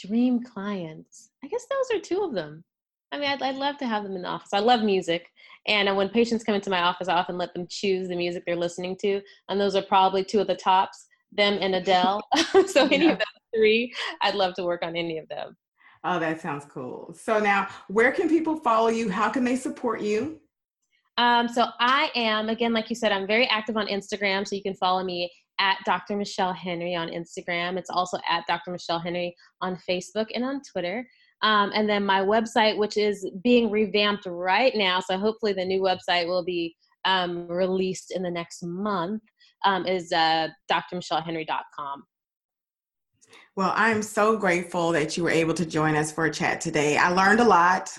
Dream 0.00 0.42
clients. 0.42 1.30
I 1.44 1.48
guess 1.48 1.66
those 1.70 1.98
are 1.98 2.00
two 2.00 2.22
of 2.22 2.34
them. 2.34 2.64
I 3.12 3.18
mean, 3.18 3.30
I'd, 3.30 3.42
I'd 3.42 3.56
love 3.56 3.78
to 3.78 3.86
have 3.86 4.02
them 4.02 4.16
in 4.16 4.22
the 4.22 4.28
office. 4.28 4.52
I 4.52 4.58
love 4.58 4.82
music. 4.82 5.28
And 5.68 5.96
when 5.96 6.08
patients 6.08 6.42
come 6.42 6.56
into 6.56 6.70
my 6.70 6.80
office, 6.80 7.06
I 7.06 7.14
often 7.14 7.38
let 7.38 7.54
them 7.54 7.66
choose 7.68 8.08
the 8.08 8.16
music 8.16 8.42
they're 8.44 8.56
listening 8.56 8.96
to. 9.02 9.20
And 9.48 9.60
those 9.60 9.76
are 9.76 9.82
probably 9.82 10.24
two 10.24 10.40
of 10.40 10.48
the 10.48 10.56
tops 10.56 11.06
them 11.34 11.58
and 11.60 11.74
Adele. 11.74 12.22
so 12.66 12.86
any 12.86 13.06
yeah. 13.06 13.12
of 13.12 13.18
those 13.18 13.26
three, 13.54 13.92
I'd 14.22 14.34
love 14.34 14.54
to 14.54 14.64
work 14.64 14.82
on 14.82 14.96
any 14.96 15.18
of 15.18 15.28
them. 15.28 15.56
Oh, 16.04 16.18
that 16.18 16.40
sounds 16.40 16.66
cool. 16.66 17.14
So 17.18 17.38
now, 17.38 17.68
where 17.88 18.12
can 18.12 18.28
people 18.28 18.56
follow 18.56 18.88
you? 18.88 19.08
How 19.08 19.30
can 19.30 19.42
they 19.42 19.56
support 19.56 20.02
you? 20.02 20.40
Um, 21.16 21.48
so 21.48 21.66
I 21.80 22.10
am 22.14 22.48
again, 22.48 22.72
like 22.72 22.90
you 22.90 22.96
said, 22.96 23.12
I'm 23.12 23.26
very 23.26 23.46
active 23.46 23.76
on 23.76 23.86
Instagram. 23.86 24.46
So 24.46 24.56
you 24.56 24.62
can 24.62 24.74
follow 24.74 25.02
me 25.02 25.30
at 25.58 25.78
Dr. 25.86 26.16
Michelle 26.16 26.52
Henry 26.52 26.94
on 26.94 27.08
Instagram. 27.08 27.78
It's 27.78 27.90
also 27.90 28.18
at 28.28 28.44
Dr. 28.46 28.72
Michelle 28.72 28.98
Henry 28.98 29.34
on 29.60 29.78
Facebook 29.88 30.26
and 30.34 30.44
on 30.44 30.60
Twitter. 30.70 31.06
Um, 31.42 31.72
and 31.74 31.88
then 31.88 32.04
my 32.04 32.20
website, 32.20 32.76
which 32.76 32.96
is 32.96 33.28
being 33.42 33.70
revamped 33.70 34.26
right 34.26 34.74
now. 34.74 35.00
So 35.00 35.18
hopefully 35.18 35.52
the 35.52 35.64
new 35.64 35.80
website 35.80 36.26
will 36.26 36.44
be 36.44 36.74
um, 37.04 37.46
released 37.48 38.12
in 38.12 38.22
the 38.22 38.30
next 38.30 38.62
month 38.62 39.22
um, 39.64 39.86
is 39.86 40.12
uh, 40.12 40.48
drmichellehenry.com. 40.70 42.04
Well, 43.56 43.72
I'm 43.74 44.02
so 44.02 44.36
grateful 44.36 44.92
that 44.92 45.16
you 45.16 45.22
were 45.22 45.30
able 45.30 45.54
to 45.54 45.66
join 45.66 45.96
us 45.96 46.10
for 46.10 46.26
a 46.26 46.32
chat 46.32 46.60
today. 46.60 46.96
I 46.96 47.10
learned 47.10 47.40
a 47.40 47.44
lot. 47.44 47.96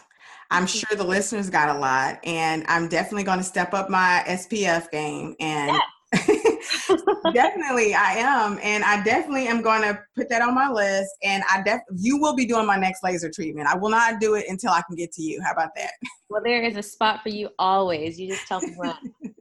I'm 0.51 0.67
sure 0.67 0.95
the 0.95 1.04
listeners 1.04 1.49
got 1.49 1.75
a 1.75 1.80
lot, 1.80 2.19
and 2.23 2.63
I'm 2.67 2.88
definitely 2.88 3.23
going 3.23 3.39
to 3.39 3.43
step 3.43 3.73
up 3.73 3.89
my 3.89 4.23
SPF 4.28 4.91
game. 4.91 5.36
And 5.39 5.78
definitely, 7.34 7.95
I 7.95 8.13
am, 8.17 8.60
and 8.62 8.84
I 8.84 9.04
definitely 9.04 9.47
am 9.47 9.62
going 9.62 9.82
to 9.82 9.99
put 10.15 10.30
that 10.30 10.41
on 10.41 10.54
my 10.54 10.69
list. 10.69 11.10
And 11.23 11.43
I 11.49 11.62
def 11.63 11.82
you 11.95 12.19
will 12.19 12.36
be 12.36 12.45
doing 12.45 12.65
my 12.65 12.78
next 12.78 13.04
laser 13.04 13.32
treatment. 13.32 13.67
I 13.67 13.75
will 13.78 13.89
not 13.89 14.19
do 14.19 14.36
it 14.36 14.45
until 14.47 14.71
I 14.71 14.82
can 14.88 14.95
get 14.95 15.12
to 15.13 15.23
you. 15.23 15.41
How 15.41 15.51
about 15.51 15.69
that? 15.75 15.91
Well, 16.30 16.41
there 16.43 16.63
is 16.63 16.78
a 16.78 16.84
spot 16.84 17.21
for 17.23 17.30
you 17.30 17.49
always. 17.58 18.19
You 18.19 18.28
just 18.28 18.47
tell 18.47 18.62
me 18.62 18.73
when. 18.75 18.95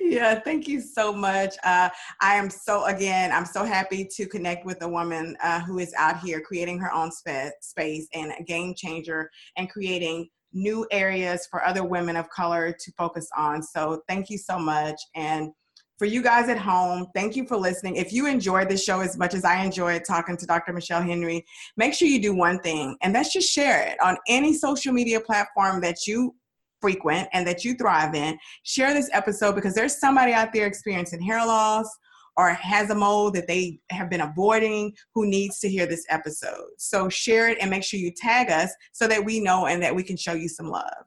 yeah, 0.00 0.40
thank 0.40 0.68
you 0.68 0.80
so 0.80 1.12
much. 1.12 1.54
Uh, 1.64 1.88
I 2.20 2.34
am 2.34 2.50
so, 2.50 2.84
again, 2.86 3.32
I'm 3.32 3.46
so 3.46 3.64
happy 3.64 4.06
to 4.16 4.26
connect 4.26 4.66
with 4.66 4.82
a 4.82 4.88
woman 4.88 5.36
uh, 5.42 5.60
who 5.60 5.78
is 5.78 5.92
out 5.98 6.20
here 6.20 6.40
creating 6.40 6.78
her 6.80 6.92
own 6.92 7.10
sp- 7.12 7.56
space 7.60 8.08
and 8.14 8.32
a 8.38 8.42
game 8.42 8.74
changer 8.76 9.30
and 9.56 9.70
creating 9.70 10.28
new 10.52 10.86
areas 10.90 11.46
for 11.50 11.64
other 11.64 11.84
women 11.84 12.16
of 12.16 12.28
color 12.30 12.72
to 12.72 12.92
focus 12.92 13.28
on. 13.36 13.62
So 13.62 14.02
thank 14.08 14.30
you 14.30 14.38
so 14.38 14.58
much. 14.58 14.96
And 15.14 15.50
for 15.98 16.04
you 16.04 16.22
guys 16.22 16.48
at 16.48 16.58
home, 16.58 17.06
thank 17.14 17.36
you 17.36 17.46
for 17.46 17.56
listening. 17.56 17.96
If 17.96 18.12
you 18.12 18.26
enjoyed 18.26 18.68
this 18.68 18.84
show 18.84 19.00
as 19.00 19.16
much 19.16 19.32
as 19.32 19.44
I 19.44 19.64
enjoyed 19.64 20.04
talking 20.04 20.36
to 20.36 20.46
Dr. 20.46 20.72
Michelle 20.72 21.02
Henry, 21.02 21.44
make 21.76 21.94
sure 21.94 22.06
you 22.06 22.20
do 22.20 22.34
one 22.34 22.58
thing, 22.58 22.96
and 23.02 23.14
that's 23.14 23.32
just 23.32 23.50
share 23.50 23.86
it 23.86 23.96
on 24.02 24.16
any 24.28 24.52
social 24.52 24.92
media 24.92 25.20
platform 25.20 25.80
that 25.80 26.06
you 26.06 26.34
frequent 26.80 27.28
and 27.32 27.46
that 27.46 27.64
you 27.64 27.74
thrive 27.74 28.14
in, 28.14 28.38
share 28.62 28.94
this 28.94 29.10
episode 29.12 29.54
because 29.54 29.74
there's 29.74 29.98
somebody 29.98 30.32
out 30.32 30.52
there 30.52 30.66
experiencing 30.66 31.20
hair 31.20 31.44
loss 31.46 31.88
or 32.36 32.50
has 32.50 32.90
a 32.90 32.94
mole 32.94 33.30
that 33.30 33.46
they 33.46 33.80
have 33.90 34.10
been 34.10 34.20
avoiding 34.20 34.92
who 35.14 35.26
needs 35.26 35.58
to 35.60 35.68
hear 35.68 35.86
this 35.86 36.04
episode. 36.10 36.66
So 36.78 37.08
share 37.08 37.48
it 37.48 37.58
and 37.60 37.70
make 37.70 37.82
sure 37.82 37.98
you 37.98 38.12
tag 38.14 38.50
us 38.50 38.70
so 38.92 39.08
that 39.08 39.24
we 39.24 39.40
know 39.40 39.66
and 39.66 39.82
that 39.82 39.94
we 39.94 40.02
can 40.02 40.16
show 40.16 40.34
you 40.34 40.48
some 40.48 40.68
love. 40.68 41.04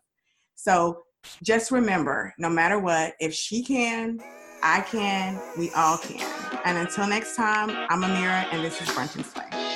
So 0.55 1.03
just 1.43 1.71
remember 1.71 2.33
no 2.39 2.49
matter 2.49 2.79
what, 2.79 3.13
if 3.19 3.33
she 3.33 3.63
can, 3.63 4.19
I 4.63 4.81
can, 4.81 5.39
we 5.57 5.71
all 5.71 5.97
can. 5.97 6.19
And 6.65 6.77
until 6.77 7.07
next 7.07 7.35
time, 7.35 7.69
I'm 7.89 8.01
Amira 8.01 8.51
and 8.51 8.63
this 8.63 8.81
is 8.81 8.89
Brunch 8.89 9.15
and 9.15 9.25
Slay. 9.25 9.68